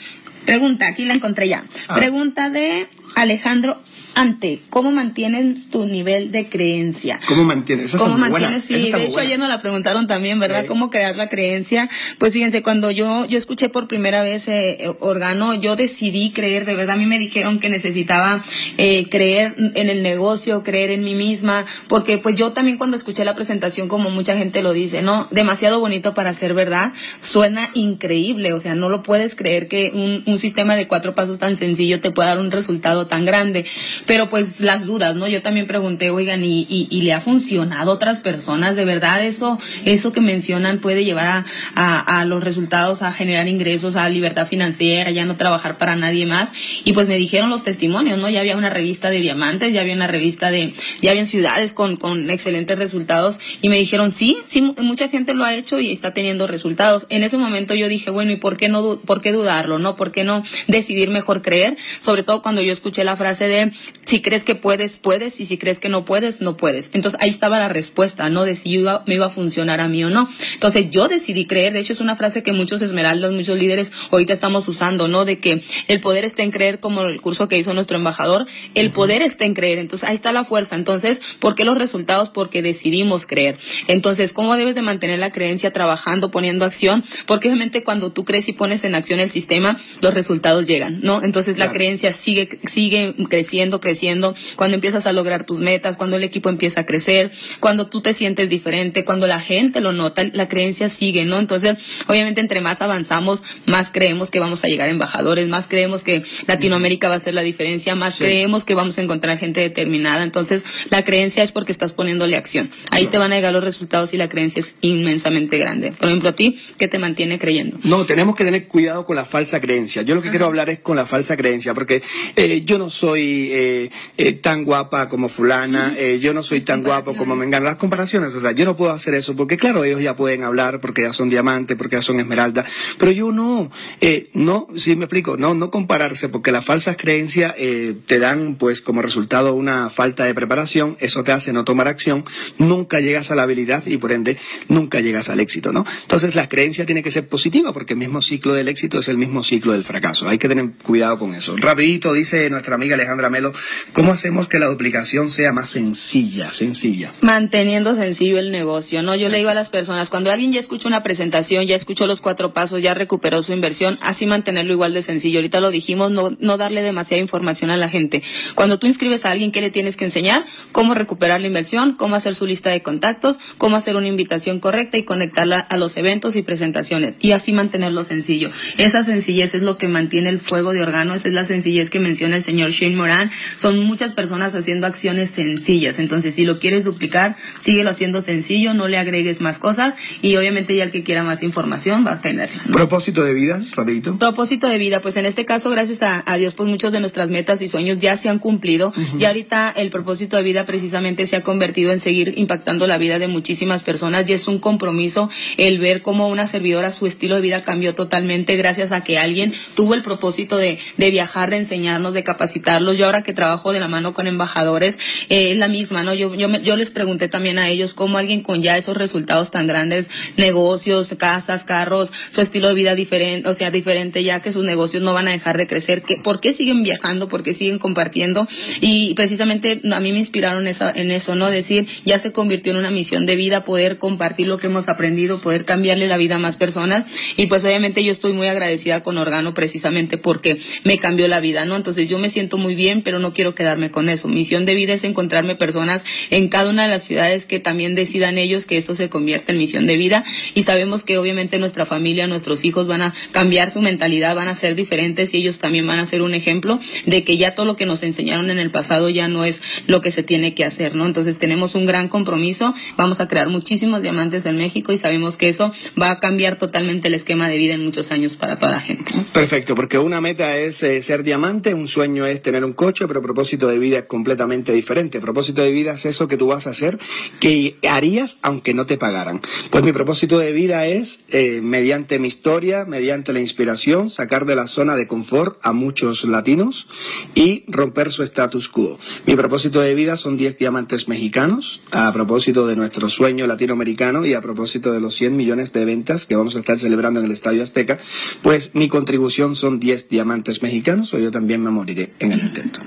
Pregunta, 0.45 0.87
aquí 0.87 1.05
la 1.05 1.13
encontré 1.13 1.47
ya. 1.47 1.63
Ah. 1.87 1.95
Pregunta 1.95 2.49
de 2.49 2.87
Alejandro 3.15 3.81
ante 4.19 4.59
cómo 4.69 4.91
mantienes 4.91 5.69
tu 5.69 5.85
nivel 5.85 6.33
de 6.33 6.49
creencia. 6.49 7.21
¿Cómo 7.25 7.45
mantienes? 7.45 7.95
¿Cómo 7.95 8.17
mantienes? 8.17 8.65
Sí, 8.65 8.91
de 8.91 9.05
hecho 9.05 9.19
ayer 9.19 9.39
nos 9.39 9.47
la 9.47 9.61
preguntaron 9.61 10.07
también, 10.07 10.41
¿verdad? 10.41 10.65
¿Cómo 10.65 10.89
crear 10.89 11.15
la 11.15 11.29
creencia? 11.29 11.89
Pues 12.17 12.33
fíjense, 12.33 12.61
cuando 12.61 12.91
yo 12.91 13.25
yo 13.27 13.37
escuché 13.37 13.69
por 13.69 13.87
primera 13.87 14.21
vez 14.21 14.49
eh, 14.49 14.71
eh, 14.83 14.91
Organo, 14.99 15.53
yo 15.53 15.77
decidí 15.77 16.31
creer, 16.31 16.65
de 16.65 16.75
verdad 16.75 16.95
a 16.95 16.97
mí 16.97 17.05
me 17.05 17.17
dijeron 17.17 17.61
que 17.61 17.69
necesitaba 17.69 18.43
eh, 18.77 19.07
creer 19.07 19.55
en 19.57 19.89
el 19.89 20.03
negocio, 20.03 20.63
creer 20.63 20.91
en 20.91 21.05
mí 21.05 21.15
misma, 21.15 21.65
porque 21.87 22.17
pues 22.17 22.35
yo 22.35 22.51
también 22.51 22.77
cuando 22.77 22.97
escuché 22.97 23.23
la 23.23 23.35
presentación, 23.35 23.87
como 23.87 24.09
mucha 24.09 24.35
gente 24.35 24.61
lo 24.61 24.73
dice, 24.73 25.01
¿no? 25.01 25.29
Demasiado 25.31 25.79
bonito 25.79 26.13
para 26.13 26.33
ser 26.33 26.53
verdad, 26.53 26.91
suena 27.21 27.69
increíble, 27.73 28.51
o 28.51 28.59
sea, 28.59 28.75
no 28.75 28.89
lo 28.89 29.01
puedes 29.01 29.35
creer 29.35 29.69
que 29.69 29.91
un, 29.93 30.23
un 30.25 30.39
sistema 30.39 30.75
de 30.75 30.87
cuatro 30.87 31.15
pasos 31.15 31.39
tan 31.39 31.55
sencillo 31.55 32.01
te 32.01 32.11
pueda 32.11 32.29
dar 32.29 32.39
un 32.39 32.51
resultado 32.51 33.07
tan 33.07 33.23
grande 33.23 33.65
pero 34.09 34.27
pues 34.27 34.59
las 34.59 34.87
dudas, 34.87 35.15
¿no? 35.15 35.27
Yo 35.27 35.43
también 35.43 35.67
pregunté, 35.67 36.09
oigan, 36.09 36.43
¿y, 36.43 36.65
y, 36.67 37.01
le 37.01 37.13
ha 37.13 37.21
funcionado 37.21 37.91
a 37.91 37.93
otras 37.93 38.21
personas? 38.21 38.75
¿De 38.75 38.83
verdad 38.83 39.23
eso, 39.23 39.59
eso 39.85 40.11
que 40.11 40.19
mencionan 40.19 40.79
puede 40.79 41.05
llevar 41.05 41.45
a, 41.75 41.99
a, 41.99 42.25
los 42.25 42.43
resultados, 42.43 43.03
a 43.03 43.13
generar 43.13 43.47
ingresos, 43.47 43.95
a 43.95 44.09
libertad 44.09 44.47
financiera, 44.47 45.11
ya 45.11 45.25
no 45.25 45.35
trabajar 45.35 45.77
para 45.77 45.95
nadie 45.95 46.25
más? 46.25 46.49
Y 46.85 46.93
pues 46.93 47.07
me 47.07 47.17
dijeron 47.17 47.51
los 47.51 47.63
testimonios, 47.63 48.17
¿no? 48.17 48.31
Ya 48.31 48.39
había 48.39 48.57
una 48.57 48.71
revista 48.71 49.11
de 49.11 49.19
diamantes, 49.19 49.73
ya 49.73 49.81
había 49.81 49.93
una 49.93 50.07
revista 50.07 50.49
de, 50.49 50.73
ya 51.03 51.11
habían 51.11 51.27
ciudades 51.27 51.75
con, 51.75 51.95
con 51.95 52.31
excelentes 52.31 52.79
resultados 52.79 53.39
y 53.61 53.69
me 53.69 53.77
dijeron, 53.77 54.11
sí, 54.11 54.39
sí, 54.47 54.73
mucha 54.81 55.09
gente 55.09 55.35
lo 55.35 55.43
ha 55.43 55.53
hecho 55.53 55.79
y 55.79 55.91
está 55.91 56.15
teniendo 56.15 56.47
resultados. 56.47 57.05
En 57.09 57.21
ese 57.21 57.37
momento 57.37 57.75
yo 57.75 57.87
dije, 57.87 58.09
bueno, 58.09 58.31
¿y 58.31 58.37
por 58.37 58.57
qué 58.57 58.69
no, 58.69 58.99
por 59.05 59.21
qué 59.21 59.31
dudarlo, 59.33 59.77
no? 59.77 59.95
¿Por 59.95 60.11
qué 60.11 60.23
no 60.23 60.41
decidir 60.65 61.11
mejor 61.11 61.43
creer? 61.43 61.77
Sobre 62.01 62.23
todo 62.23 62.41
cuando 62.41 62.63
yo 62.63 62.73
escuché 62.73 63.03
la 63.03 63.15
frase 63.15 63.47
de 63.47 63.71
si 64.03 64.21
crees 64.21 64.43
que 64.43 64.55
puedes, 64.55 64.97
puedes, 64.97 65.39
y 65.39 65.45
si 65.45 65.57
crees 65.57 65.79
que 65.79 65.89
no 65.89 66.05
puedes, 66.05 66.41
no 66.41 66.57
puedes. 66.57 66.89
Entonces 66.93 67.19
ahí 67.21 67.29
estaba 67.29 67.59
la 67.59 67.69
respuesta, 67.69 68.29
¿no? 68.29 68.43
De 68.43 68.55
si 68.55 68.71
iba, 68.71 69.03
me 69.05 69.15
iba 69.15 69.27
a 69.27 69.29
funcionar 69.29 69.81
a 69.81 69.87
mí 69.87 70.03
o 70.03 70.09
no. 70.09 70.29
Entonces 70.53 70.89
yo 70.89 71.07
decidí 71.07 71.45
creer, 71.45 71.73
de 71.73 71.79
hecho 71.79 71.93
es 71.93 71.99
una 71.99 72.15
frase 72.15 72.43
que 72.43 72.53
muchos 72.53 72.81
esmeraldas, 72.81 73.31
muchos 73.31 73.57
líderes 73.57 73.91
ahorita 74.11 74.33
estamos 74.33 74.67
usando, 74.67 75.07
¿no? 75.07 75.25
De 75.25 75.39
que 75.39 75.63
el 75.87 76.01
poder 76.01 76.25
está 76.25 76.43
en 76.43 76.51
creer, 76.51 76.79
como 76.79 77.03
el 77.03 77.21
curso 77.21 77.47
que 77.47 77.57
hizo 77.57 77.73
nuestro 77.73 77.97
embajador, 77.97 78.45
el 78.73 78.91
poder 78.91 79.21
está 79.21 79.45
en 79.45 79.53
creer. 79.53 79.79
Entonces 79.79 80.09
ahí 80.09 80.15
está 80.15 80.31
la 80.31 80.43
fuerza. 80.43 80.75
Entonces, 80.75 81.21
¿por 81.39 81.55
qué 81.55 81.65
los 81.65 81.77
resultados? 81.77 82.29
Porque 82.29 82.61
decidimos 82.61 83.25
creer. 83.25 83.57
Entonces, 83.87 84.33
¿cómo 84.33 84.55
debes 84.55 84.75
de 84.75 84.81
mantener 84.81 85.19
la 85.19 85.31
creencia 85.31 85.71
trabajando, 85.71 86.31
poniendo 86.31 86.65
acción? 86.65 87.03
Porque 87.25 87.47
obviamente 87.47 87.83
cuando 87.83 88.11
tú 88.11 88.25
crees 88.25 88.47
y 88.47 88.53
pones 88.53 88.83
en 88.83 88.95
acción 88.95 89.19
el 89.19 89.29
sistema, 89.29 89.79
los 90.01 90.13
resultados 90.13 90.67
llegan, 90.67 90.99
¿no? 91.01 91.23
Entonces 91.23 91.57
la 91.57 91.71
creencia 91.71 92.13
sigue, 92.13 92.59
sigue 92.69 93.15
creciendo, 93.29 93.78
creciendo 93.79 94.35
cuando 94.55 94.75
empiezas 94.75 95.07
a 95.07 95.13
lograr 95.13 95.45
tus 95.45 95.59
metas, 95.59 95.97
cuando 95.97 96.17
el 96.17 96.23
equipo 96.23 96.49
empieza 96.49 96.81
a 96.81 96.85
crecer, 96.85 97.31
cuando 97.59 97.87
tú 97.87 98.01
te 98.01 98.13
sientes 98.13 98.49
diferente, 98.49 99.05
cuando 99.05 99.27
la 99.27 99.39
gente 99.39 99.81
lo 99.81 99.91
nota, 99.91 100.23
la 100.33 100.47
creencia 100.47 100.89
sigue, 100.89 101.25
¿no? 101.25 101.39
Entonces, 101.39 101.75
obviamente, 102.07 102.41
entre 102.41 102.61
más 102.61 102.81
avanzamos, 102.81 103.43
más 103.65 103.89
creemos 103.91 104.31
que 104.31 104.39
vamos 104.39 104.63
a 104.63 104.67
llegar 104.67 104.87
a 104.87 104.91
embajadores, 104.91 105.47
más 105.47 105.67
creemos 105.67 106.03
que 106.03 106.23
Latinoamérica 106.47 107.09
va 107.09 107.15
a 107.15 107.19
ser 107.19 107.33
la 107.33 107.41
diferencia, 107.41 107.95
más 107.95 108.17
creemos 108.17 108.65
que 108.65 108.75
vamos 108.75 108.97
a 108.97 109.01
encontrar 109.01 109.37
gente 109.37 109.61
determinada. 109.61 110.23
Entonces, 110.23 110.65
la 110.89 111.03
creencia 111.03 111.43
es 111.43 111.51
porque 111.51 111.71
estás 111.71 111.91
poniéndole 111.91 112.35
acción. 112.35 112.69
Ahí 112.91 113.07
te 113.07 113.17
van 113.17 113.31
a 113.33 113.35
llegar 113.35 113.53
los 113.53 113.63
resultados 113.63 114.13
y 114.13 114.17
la 114.17 114.29
creencia 114.29 114.59
es 114.59 114.75
inmensamente 114.81 115.57
grande. 115.57 115.91
Por 115.91 116.07
ejemplo, 116.07 116.29
a 116.29 116.33
ti, 116.33 116.59
¿qué 116.77 116.87
te 116.87 116.97
mantiene 116.97 117.39
creyendo? 117.39 117.79
No, 117.83 118.05
tenemos 118.05 118.35
que 118.35 118.43
tener 118.43 118.67
cuidado 118.67 119.05
con 119.05 119.15
la 119.15 119.25
falsa 119.25 119.59
creencia. 119.61 120.01
Yo 120.01 120.15
lo 120.15 120.21
que 120.21 120.29
quiero 120.29 120.45
hablar 120.45 120.69
es 120.69 120.79
con 120.79 120.95
la 120.95 121.05
falsa 121.05 121.37
creencia, 121.37 121.73
porque 121.73 122.01
eh, 122.35 122.61
yo 122.65 122.77
no 122.77 122.89
soy 122.89 123.49
eh, 123.51 123.68
eh, 124.17 124.33
tan 124.33 124.63
guapa 124.63 125.09
como 125.09 125.29
fulana, 125.29 125.95
eh, 125.97 126.19
yo 126.19 126.33
no 126.33 126.43
soy 126.43 126.61
tan 126.61 126.83
guapo 126.83 127.15
como 127.15 127.35
me 127.35 127.45
enganan. 127.45 127.65
Las 127.65 127.77
comparaciones, 127.77 128.33
o 128.33 128.39
sea, 128.39 128.51
yo 128.51 128.65
no 128.65 128.75
puedo 128.75 128.91
hacer 128.91 129.13
eso 129.13 129.35
porque 129.35 129.57
claro, 129.57 129.83
ellos 129.83 130.01
ya 130.01 130.15
pueden 130.15 130.43
hablar 130.43 130.81
porque 130.81 131.03
ya 131.03 131.13
son 131.13 131.29
diamantes, 131.29 131.77
porque 131.77 131.97
ya 131.97 132.01
son 132.01 132.19
esmeralda, 132.19 132.65
pero 132.97 133.11
yo 133.11 133.31
no, 133.31 133.71
eh, 134.01 134.29
no, 134.33 134.67
si 134.75 134.95
me 134.95 135.05
explico, 135.05 135.37
no, 135.37 135.53
no 135.53 135.71
compararse 135.71 136.29
porque 136.29 136.51
las 136.51 136.65
falsas 136.65 136.97
creencias 136.97 137.55
te 137.55 138.19
dan 138.19 138.55
pues 138.55 138.81
como 138.81 139.01
resultado 139.01 139.53
una 139.53 139.89
falta 139.89 140.25
de 140.25 140.33
preparación, 140.33 140.97
eso 140.99 141.23
te 141.23 141.31
hace 141.31 141.53
no 141.53 141.63
tomar 141.63 141.87
acción, 141.87 142.25
nunca 142.57 142.99
llegas 142.99 143.31
a 143.31 143.35
la 143.35 143.43
habilidad 143.43 143.85
y 143.85 143.97
por 143.97 144.11
ende 144.11 144.37
nunca 144.67 144.99
llegas 144.99 145.29
al 145.29 145.39
éxito, 145.39 145.71
¿no? 145.71 145.85
Entonces 146.01 146.35
la 146.35 146.49
creencia 146.49 146.85
tiene 146.85 147.03
que 147.03 147.11
ser 147.11 147.27
positiva 147.27 147.73
porque 147.73 147.93
el 147.93 147.99
mismo 147.99 148.21
ciclo 148.21 148.53
del 148.53 148.67
éxito 148.67 148.99
es 148.99 149.07
el 149.07 149.17
mismo 149.17 149.43
ciclo 149.43 149.73
del 149.73 149.83
fracaso, 149.83 150.27
hay 150.27 150.37
que 150.37 150.47
tener 150.47 150.71
cuidado 150.83 151.19
con 151.19 151.35
eso. 151.35 151.55
Rapidito 151.57 152.13
dice 152.13 152.49
nuestra 152.49 152.75
amiga 152.75 152.95
Alejandra 152.95 153.29
Melo, 153.29 153.53
¿cómo 153.93 154.11
hacemos 154.11 154.47
que 154.47 154.59
la 154.59 154.67
duplicación 154.67 155.29
sea 155.29 155.51
más 155.51 155.69
sencilla, 155.69 156.51
sencilla? 156.51 157.13
Manteniendo 157.21 157.95
sencillo 157.95 158.39
el 158.39 158.51
negocio, 158.51 159.01
¿no? 159.03 159.15
Yo 159.15 159.29
le 159.29 159.37
digo 159.37 159.49
a 159.49 159.53
las 159.53 159.69
personas, 159.69 160.09
cuando 160.09 160.31
alguien 160.31 160.51
ya 160.51 160.59
escucha 160.59 160.87
una 160.87 161.03
presentación, 161.03 161.65
ya 161.65 161.75
escuchó 161.75 162.07
los 162.07 162.21
cuatro 162.21 162.53
pasos, 162.53 162.81
ya 162.81 162.93
recuperó 162.93 163.41
su 163.43 163.53
inversión, 163.53 163.97
así 164.01 164.25
mantenerlo 164.25 164.73
igual 164.73 164.93
de 164.93 165.01
sencillo. 165.01 165.39
Ahorita 165.39 165.59
lo 165.59 165.71
dijimos, 165.71 166.11
no, 166.11 166.35
no 166.39 166.57
darle 166.57 166.81
demasiada 166.81 167.21
información 167.21 167.69
a 167.69 167.77
la 167.77 167.89
gente. 167.89 168.23
Cuando 168.55 168.79
tú 168.79 168.87
inscribes 168.87 169.25
a 169.25 169.31
alguien, 169.31 169.51
¿qué 169.51 169.61
le 169.61 169.69
tienes 169.69 169.97
que 169.97 170.05
enseñar? 170.05 170.45
Cómo 170.71 170.93
recuperar 170.93 171.41
la 171.41 171.47
inversión, 171.47 171.93
cómo 171.93 172.15
hacer 172.15 172.35
su 172.35 172.45
lista 172.45 172.69
de 172.69 172.81
contactos, 172.81 173.39
cómo 173.57 173.75
hacer 173.75 173.95
una 173.95 174.07
invitación 174.07 174.59
correcta 174.59 174.97
y 174.97 175.03
conectarla 175.03 175.59
a 175.59 175.77
los 175.77 175.97
eventos 175.97 176.35
y 176.35 176.41
presentaciones. 176.41 177.15
Y 177.19 177.31
así 177.31 177.53
mantenerlo 177.53 178.03
sencillo. 178.03 178.51
Esa 178.77 179.03
sencillez 179.03 179.55
es 179.55 179.61
lo 179.61 179.77
que 179.77 179.87
mantiene 179.87 180.29
el 180.29 180.39
fuego 180.39 180.73
de 180.73 180.81
órgano, 180.81 181.13
esa 181.13 181.27
es 181.27 181.33
la 181.33 181.45
sencillez 181.45 181.89
que 181.89 181.99
menciona 181.99 182.35
el 182.35 182.43
señor 182.43 182.71
Shane 182.71 182.95
Moran, 182.95 183.31
son 183.57 183.79
muchas 183.79 184.13
personas 184.13 184.55
haciendo 184.55 184.87
acciones 184.87 185.29
sencillas. 185.29 185.99
Entonces, 185.99 186.35
si 186.35 186.45
lo 186.45 186.59
quieres 186.59 186.83
duplicar, 186.83 187.35
síguelo 187.59 187.89
haciendo 187.89 188.21
sencillo, 188.21 188.73
no 188.73 188.87
le 188.87 188.97
agregues 188.97 189.41
más 189.41 189.59
cosas 189.59 189.95
y 190.21 190.35
obviamente 190.35 190.75
ya 190.75 190.83
el 190.83 190.91
que 190.91 191.03
quiera 191.03 191.23
más 191.23 191.43
información 191.43 192.05
va 192.05 192.13
a 192.13 192.21
tenerla. 192.21 192.61
Propósito 192.71 193.23
de 193.23 193.33
vida, 193.33 193.61
rapidito. 193.75 194.17
Propósito 194.17 194.67
de 194.67 194.77
vida, 194.77 195.01
pues 195.01 195.17
en 195.17 195.25
este 195.25 195.45
caso, 195.45 195.69
gracias 195.69 196.01
a, 196.01 196.23
Dios, 196.37 196.53
pues 196.53 196.69
muchos 196.69 196.91
de 196.91 196.99
nuestras 196.99 197.29
metas 197.29 197.61
y 197.61 197.67
sueños 197.67 197.99
ya 197.99 198.15
se 198.15 198.29
han 198.29 198.39
cumplido 198.39 198.93
y 199.17 199.25
ahorita 199.25 199.73
el 199.75 199.89
propósito 199.89 200.37
de 200.37 200.43
vida 200.43 200.65
precisamente 200.65 201.27
se 201.27 201.35
ha 201.35 201.43
convertido 201.43 201.91
en 201.91 201.99
seguir 201.99 202.33
impactando 202.37 202.87
la 202.87 202.97
vida 202.97 203.19
de 203.19 203.27
muchísimas 203.27 203.83
personas 203.83 204.29
y 204.29 204.33
es 204.33 204.47
un 204.47 204.59
compromiso 204.59 205.29
el 205.57 205.79
ver 205.79 206.01
cómo 206.01 206.29
una 206.29 206.47
servidora 206.47 206.91
su 206.91 207.07
estilo 207.07 207.35
de 207.35 207.41
vida 207.41 207.63
cambió 207.63 207.95
totalmente 207.95 208.55
gracias 208.55 208.91
a 208.91 209.03
que 209.03 209.17
alguien 209.17 209.53
tuvo 209.75 209.93
el 209.93 210.01
propósito 210.01 210.57
de, 210.57 210.79
de 210.97 211.11
viajar, 211.11 211.49
de 211.49 211.57
enseñarnos, 211.57 212.13
de 212.13 212.23
capacitarlos. 212.23 212.97
Yo 212.97 213.05
ahora 213.05 213.23
que 213.23 213.33
trabajo 213.39 213.71
de 213.71 213.79
la 213.79 213.87
mano 213.87 214.13
con 214.13 214.27
embajadores, 214.27 214.99
eh, 215.29 215.51
es 215.51 215.57
la 215.57 215.69
misma, 215.69 216.03
¿no? 216.03 216.13
Yo, 216.13 216.35
yo, 216.35 216.49
yo 216.59 216.75
les 216.75 216.91
pregunté 216.91 217.29
también 217.29 217.57
a 217.57 217.69
ellos 217.69 217.93
cómo 217.93 218.17
alguien 218.17 218.41
con 218.41 218.61
ya 218.61 218.75
esos 218.75 218.97
resultados 218.97 219.49
tan 219.49 219.65
grandes, 219.65 220.09
negocios, 220.35 221.15
casas, 221.17 221.63
carros, 221.63 222.11
su 222.29 222.41
estilo 222.41 222.67
de 222.67 222.73
vida 222.73 222.95
diferente, 222.95 223.47
o 223.47 223.53
sea, 223.53 223.71
diferente, 223.71 224.25
ya 224.25 224.41
que 224.41 224.51
sus 224.51 224.65
negocios 224.65 225.01
no 225.01 225.13
van 225.13 225.29
a 225.29 225.31
dejar 225.31 225.57
de 225.57 225.67
crecer, 225.67 226.01
que, 226.01 226.17
¿por 226.17 226.41
qué 226.41 226.51
siguen 226.51 226.83
viajando? 226.83 227.29
¿Por 227.29 227.41
qué 227.41 227.53
siguen 227.53 227.79
compartiendo? 227.79 228.45
Y 228.81 229.13
precisamente 229.13 229.79
a 229.89 229.99
mí 230.01 230.11
me 230.11 230.19
inspiraron 230.19 230.67
esa, 230.67 230.91
en 230.91 231.09
eso, 231.09 231.35
¿no? 231.35 231.49
Decir, 231.49 231.87
ya 232.03 232.19
se 232.19 232.33
convirtió 232.33 232.73
en 232.73 232.79
una 232.79 232.91
misión 232.91 233.25
de 233.25 233.37
vida 233.37 233.63
poder 233.63 233.97
compartir 233.97 234.49
lo 234.49 234.57
que 234.57 234.67
hemos 234.67 234.89
aprendido, 234.89 235.39
poder 235.39 235.63
cambiarle 235.63 236.09
la 236.09 236.17
vida 236.17 236.35
a 236.35 236.39
más 236.39 236.57
personas. 236.57 237.05
Y 237.37 237.45
pues 237.45 237.63
obviamente 237.63 238.03
yo 238.03 238.11
estoy 238.11 238.33
muy 238.33 238.47
agradecida 238.47 239.01
con 239.01 239.17
Organo 239.17 239.53
precisamente 239.53 240.17
porque 240.17 240.59
me 240.83 240.97
cambió 240.97 241.29
la 241.29 241.39
vida, 241.39 241.63
¿no? 241.63 241.77
Entonces 241.77 242.09
yo 242.09 242.19
me 242.19 242.29
siento 242.29 242.57
muy 242.57 242.75
bien, 242.75 243.01
pero 243.01 243.19
no 243.19 243.28
quiero 243.33 243.55
quedarme 243.55 243.91
con 243.91 244.09
eso. 244.09 244.27
Misión 244.27 244.65
de 244.65 244.75
vida 244.75 244.93
es 244.93 245.03
encontrarme 245.03 245.55
personas 245.55 246.05
en 246.29 246.49
cada 246.49 246.69
una 246.69 246.83
de 246.83 246.89
las 246.89 247.03
ciudades 247.03 247.45
que 247.45 247.59
también 247.59 247.95
decidan 247.95 248.37
ellos 248.37 248.65
que 248.65 248.77
esto 248.77 248.95
se 248.95 249.09
convierta 249.09 249.51
en 249.51 249.57
misión 249.57 249.87
de 249.87 249.97
vida. 249.97 250.23
Y 250.53 250.63
sabemos 250.63 251.03
que 251.03 251.17
obviamente 251.17 251.59
nuestra 251.59 251.85
familia, 251.85 252.27
nuestros 252.27 252.65
hijos 252.65 252.87
van 252.87 253.01
a 253.01 253.13
cambiar 253.31 253.71
su 253.71 253.81
mentalidad, 253.81 254.35
van 254.35 254.47
a 254.47 254.55
ser 254.55 254.75
diferentes 254.75 255.33
y 255.33 255.37
ellos 255.37 255.59
también 255.59 255.85
van 255.87 255.99
a 255.99 256.05
ser 256.05 256.21
un 256.21 256.33
ejemplo 256.33 256.79
de 257.05 257.23
que 257.23 257.37
ya 257.37 257.55
todo 257.55 257.65
lo 257.65 257.75
que 257.75 257.85
nos 257.85 258.03
enseñaron 258.03 258.49
en 258.49 258.59
el 258.59 258.71
pasado 258.71 259.09
ya 259.09 259.27
no 259.27 259.45
es 259.45 259.61
lo 259.87 260.01
que 260.01 260.11
se 260.11 260.23
tiene 260.23 260.53
que 260.53 260.65
hacer, 260.65 260.95
¿no? 260.95 261.05
Entonces 261.05 261.37
tenemos 261.37 261.75
un 261.75 261.85
gran 261.85 262.07
compromiso, 262.07 262.73
vamos 262.97 263.19
a 263.19 263.27
crear 263.27 263.49
muchísimos 263.49 264.01
diamantes 264.01 264.45
en 264.45 264.57
México 264.57 264.93
y 264.93 264.97
sabemos 264.97 265.37
que 265.37 265.49
eso 265.49 265.73
va 265.99 266.11
a 266.11 266.19
cambiar 266.19 266.57
totalmente 266.57 267.07
el 267.07 267.13
esquema 267.13 267.49
de 267.49 267.57
vida 267.57 267.73
en 267.73 267.83
muchos 267.83 268.11
años 268.11 268.37
para 268.37 268.57
toda 268.57 268.71
la 268.71 268.81
gente. 268.81 269.11
Perfecto, 269.33 269.75
porque 269.75 269.97
una 269.97 270.21
meta 270.21 270.57
es 270.57 270.81
eh, 270.83 271.01
ser 271.01 271.23
diamante, 271.23 271.73
un 271.73 271.87
sueño 271.87 272.25
es 272.25 272.41
tener 272.41 272.63
un 272.63 272.73
coche, 272.73 273.07
pero 273.07 273.18
propósito 273.21 273.67
de 273.67 273.79
vida 273.79 273.99
es 273.99 274.05
completamente 274.05 274.73
diferente. 274.73 275.19
Propósito 275.19 275.61
de 275.61 275.71
vida 275.71 275.93
es 275.93 276.05
eso 276.05 276.27
que 276.27 276.37
tú 276.37 276.47
vas 276.47 276.67
a 276.67 276.71
hacer 276.71 276.97
que 277.39 277.77
harías 277.87 278.37
aunque 278.41 278.73
no 278.73 278.85
te 278.85 278.97
pagaran. 278.97 279.41
Pues 279.69 279.83
mi 279.83 279.91
propósito 279.91 280.39
de 280.39 280.51
vida 280.51 280.87
es, 280.87 281.19
eh, 281.29 281.61
mediante 281.61 282.19
mi 282.19 282.27
historia, 282.27 282.85
mediante 282.85 283.33
la 283.33 283.39
inspiración, 283.39 284.09
sacar 284.09 284.45
de 284.45 284.55
la 284.55 284.67
zona 284.67 284.95
de 284.95 285.07
confort 285.07 285.57
a 285.61 285.73
muchos 285.73 286.23
latinos 286.25 286.87
y 287.35 287.63
romper 287.67 288.11
su 288.11 288.23
status 288.23 288.69
quo. 288.69 288.99
Mi 289.25 289.35
propósito 289.35 289.81
de 289.81 289.95
vida 289.95 290.17
son 290.17 290.37
10 290.37 290.57
diamantes 290.57 291.07
mexicanos, 291.07 291.81
a 291.91 292.11
propósito 292.13 292.67
de 292.67 292.75
nuestro 292.75 293.09
sueño 293.09 293.47
latinoamericano 293.47 294.25
y 294.25 294.33
a 294.33 294.41
propósito 294.41 294.91
de 294.91 294.99
los 294.99 295.15
100 295.15 295.35
millones 295.35 295.73
de 295.73 295.85
ventas 295.85 296.25
que 296.25 296.35
vamos 296.35 296.55
a 296.55 296.59
estar 296.59 296.77
celebrando 296.77 297.19
en 297.19 297.25
el 297.25 297.31
Estadio 297.31 297.63
Azteca, 297.63 297.99
pues 298.41 298.71
mi 298.73 298.87
contribución 298.87 299.55
son 299.55 299.79
10 299.79 300.09
diamantes 300.09 300.61
mexicanos 300.61 301.13
o 301.13 301.19
yo 301.19 301.31
también 301.31 301.63
me 301.63 301.69
moriré 301.69 302.13
en 302.19 302.31
el 302.31 302.39
intento. 302.39 302.81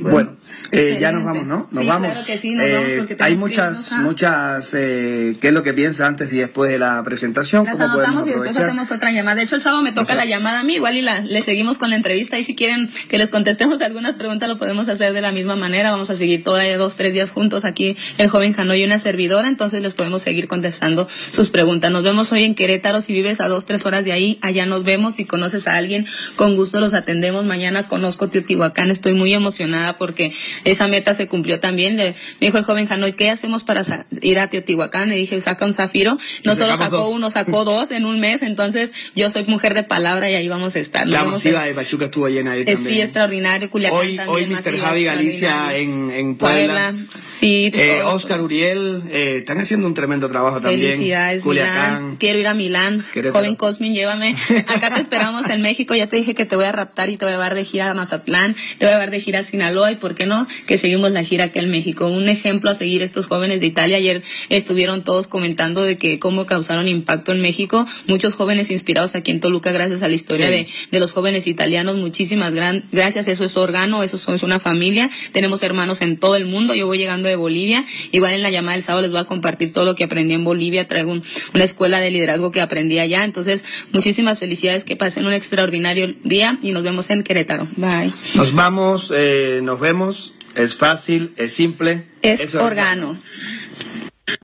Bueno, 0.00 0.36
eh, 0.70 0.98
ya 1.00 1.12
nos 1.12 1.24
vamos, 1.24 1.46
¿no? 1.46 1.68
Nos 1.70 1.86
vamos. 1.86 2.10
Claro 2.10 2.26
que 2.26 2.38
sí, 2.38 2.50
nos 2.50 2.70
vamos 2.70 2.88
eh, 2.88 3.16
hay 3.20 3.36
muchas, 3.36 3.92
muchas, 3.92 4.72
eh, 4.74 5.36
¿qué 5.40 5.48
es 5.48 5.54
lo 5.54 5.62
que 5.62 5.72
piensa 5.72 6.06
antes 6.06 6.32
y 6.32 6.38
después 6.38 6.70
de 6.70 6.78
la 6.78 7.02
presentación? 7.04 7.64
Las 7.64 7.78
anotamos 7.80 8.26
y 8.26 8.30
después 8.30 8.56
hacemos 8.56 8.90
otra 8.90 9.12
llamada. 9.12 9.36
De 9.36 9.42
hecho, 9.42 9.56
el 9.56 9.62
sábado 9.62 9.82
me 9.82 9.92
toca 9.92 10.14
la 10.14 10.24
llamada 10.24 10.60
a 10.60 10.64
mí, 10.64 10.74
igual 10.74 10.96
y 10.96 11.02
la, 11.02 11.20
le 11.20 11.42
seguimos 11.42 11.78
con 11.78 11.90
la 11.90 11.96
entrevista 11.96 12.38
y 12.38 12.44
si 12.44 12.54
quieren 12.54 12.90
que 13.08 13.18
les 13.18 13.30
contestemos 13.30 13.80
algunas 13.82 14.14
preguntas 14.14 14.48
lo 14.48 14.58
podemos 14.58 14.88
hacer 14.88 15.12
de 15.12 15.20
la 15.20 15.32
misma 15.32 15.56
manera. 15.56 15.90
Vamos 15.90 16.10
a 16.10 16.16
seguir 16.16 16.42
todavía 16.42 16.76
dos, 16.78 16.96
tres 16.96 17.12
días 17.12 17.30
juntos 17.30 17.64
aquí 17.64 17.96
el 18.18 18.28
joven 18.28 18.52
Janoy 18.52 18.82
y 18.82 18.84
una 18.84 18.98
servidora, 18.98 19.48
entonces 19.48 19.82
les 19.82 19.94
podemos 19.94 20.22
seguir 20.22 20.48
contestando 20.48 21.08
sus 21.30 21.50
preguntas. 21.50 21.90
Nos 21.90 22.02
vemos 22.02 22.32
hoy 22.32 22.44
en 22.44 22.54
Querétaro, 22.54 23.00
si 23.00 23.12
vives 23.12 23.40
a 23.40 23.48
dos, 23.48 23.66
tres 23.66 23.84
horas 23.86 24.04
de 24.04 24.12
ahí, 24.12 24.38
allá 24.42 24.66
nos 24.66 24.84
vemos. 24.84 25.14
Si 25.16 25.24
conoces 25.24 25.68
a 25.68 25.76
alguien, 25.76 26.06
con 26.36 26.56
gusto 26.56 26.80
los 26.80 26.94
atendemos. 26.94 27.44
Mañana 27.44 27.88
conozco 27.88 28.28
Teotihuacán, 28.28 28.90
estoy 28.90 29.12
muy 29.12 29.34
emocionada 29.34 29.96
porque 29.96 30.32
esa 30.64 30.88
meta 30.88 31.14
se 31.14 31.28
cumplió 31.28 31.60
también. 31.60 31.96
Le, 31.96 32.14
me 32.40 32.46
dijo 32.46 32.58
el 32.58 32.64
joven 32.64 32.86
Janoy, 32.86 33.12
¿qué 33.12 33.30
hacemos 33.30 33.64
para 33.64 33.84
ir 34.20 34.38
a 34.38 34.48
Teotihuacán? 34.48 35.08
Le 35.08 35.16
dije, 35.16 35.40
saca 35.40 35.64
un 35.64 35.74
zafiro. 35.74 36.18
No 36.44 36.54
solo 36.54 36.76
sacó 36.76 37.08
uno, 37.08 37.30
sacó 37.30 37.64
dos 37.64 37.90
en 37.90 38.04
un 38.04 38.20
mes, 38.20 38.42
entonces 38.42 38.92
yo 39.14 39.30
soy 39.30 39.44
mujer 39.44 39.74
de 39.74 39.84
palabra 39.84 40.30
y 40.30 40.34
ahí 40.34 40.48
vamos 40.48 40.76
a 40.76 40.78
estar. 40.78 41.06
la 41.06 41.24
masiva 41.24 41.64
de 41.64 41.74
Pachuca 41.74 42.06
estuvo 42.06 42.28
llena 42.28 42.52
ahí 42.52 42.64
también. 42.64 42.94
Sí, 42.94 43.00
extraordinario. 43.00 43.70
Culiacán 43.70 43.98
hoy, 43.98 44.16
también. 44.16 44.50
Hoy 44.50 44.56
Mr. 44.56 44.78
Javi 44.78 45.04
Galicia 45.04 45.76
en, 45.76 46.10
en 46.10 46.36
Puebla. 46.36 46.94
Sí. 47.30 47.70
Eh, 47.74 48.02
Oscar 48.04 48.40
Uriel, 48.40 49.02
eh, 49.10 49.38
están 49.38 49.60
haciendo 49.60 49.86
un 49.86 49.94
tremendo 49.94 50.28
trabajo 50.28 50.60
también. 50.60 50.92
Felicidades, 50.92 51.46
Milán. 51.46 52.16
Quiero 52.16 52.38
ir 52.38 52.46
a 52.46 52.54
Milán. 52.54 53.04
Joven 53.32 53.56
Cosmin, 53.56 53.94
llévame. 53.94 54.36
Acá 54.68 54.94
te 54.94 55.00
esperamos 55.00 55.48
en 55.50 55.62
México. 55.62 55.94
Ya 55.94 56.08
te 56.08 56.16
dije 56.16 56.34
que 56.34 56.46
te 56.46 56.56
voy 56.56 56.66
a 56.66 56.72
raptar 56.72 57.10
y 57.10 57.16
te 57.16 57.24
voy 57.24 57.32
a 57.32 57.36
llevar 57.36 57.54
de 57.54 57.64
gira 57.64 57.90
a 57.90 57.94
Mazatlán, 57.94 58.54
te 58.78 58.86
voy 58.86 58.88
a 58.88 58.96
llevar 58.96 59.10
de 59.10 59.20
gira 59.20 59.40
a 59.40 59.42
Sinaloa 59.42 59.92
y, 59.92 59.96
¿por 59.96 60.14
qué 60.14 60.26
no? 60.26 60.31
Que 60.66 60.78
seguimos 60.78 61.10
la 61.12 61.24
gira 61.24 61.44
aquí 61.44 61.58
en 61.58 61.70
México. 61.70 62.08
Un 62.08 62.28
ejemplo 62.28 62.70
a 62.70 62.74
seguir 62.74 63.02
estos 63.02 63.26
jóvenes 63.26 63.60
de 63.60 63.66
Italia. 63.66 63.96
Ayer 63.96 64.22
estuvieron 64.48 65.04
todos 65.04 65.28
comentando 65.28 65.82
de 65.82 65.98
que 65.98 66.18
cómo 66.18 66.46
causaron 66.46 66.88
impacto 66.88 67.32
en 67.32 67.40
México. 67.40 67.86
Muchos 68.06 68.34
jóvenes 68.34 68.70
inspirados 68.70 69.14
aquí 69.14 69.30
en 69.30 69.40
Toluca 69.40 69.72
gracias 69.72 70.02
a 70.02 70.08
la 70.08 70.14
historia 70.14 70.50
de, 70.50 70.66
de, 70.90 71.00
los 71.00 71.12
jóvenes 71.12 71.46
italianos. 71.46 71.96
Muchísimas 71.96 72.52
gran, 72.52 72.84
gracias. 72.92 73.28
Eso 73.28 73.44
es 73.44 73.56
órgano, 73.56 74.02
eso 74.02 74.16
es 74.34 74.42
una 74.42 74.58
familia. 74.58 75.10
Tenemos 75.32 75.62
hermanos 75.62 76.02
en 76.02 76.16
todo 76.16 76.36
el 76.36 76.46
mundo. 76.46 76.74
Yo 76.74 76.86
voy 76.86 76.98
llegando 76.98 77.28
de 77.28 77.36
Bolivia. 77.36 77.84
Igual 78.12 78.34
en 78.34 78.42
la 78.42 78.50
llamada 78.50 78.76
del 78.76 78.84
sábado 78.84 79.02
les 79.02 79.10
voy 79.10 79.20
a 79.20 79.24
compartir 79.24 79.72
todo 79.72 79.84
lo 79.84 79.94
que 79.94 80.04
aprendí 80.04 80.34
en 80.34 80.44
Bolivia. 80.44 80.88
Traigo 80.88 81.12
un, 81.12 81.22
una 81.54 81.64
escuela 81.64 82.00
de 82.00 82.10
liderazgo 82.10 82.52
que 82.52 82.60
aprendí 82.60 82.98
allá. 82.98 83.24
Entonces, 83.24 83.64
muchísimas 83.92 84.38
felicidades. 84.38 84.84
Que 84.84 84.96
pasen 84.96 85.26
un 85.26 85.32
extraordinario 85.32 86.14
día 86.24 86.58
y 86.62 86.72
nos 86.72 86.82
vemos 86.82 87.10
en 87.10 87.22
Querétaro. 87.22 87.66
Bye. 87.76 88.12
Nos 88.34 88.54
vamos, 88.54 89.12
eh, 89.14 89.60
nos 89.62 89.80
vemos. 89.80 90.21
Es 90.54 90.76
fácil, 90.76 91.32
es 91.36 91.54
simple. 91.54 92.04
Es, 92.22 92.40
es 92.40 92.54
organo. 92.54 93.10
organo. 93.10 93.22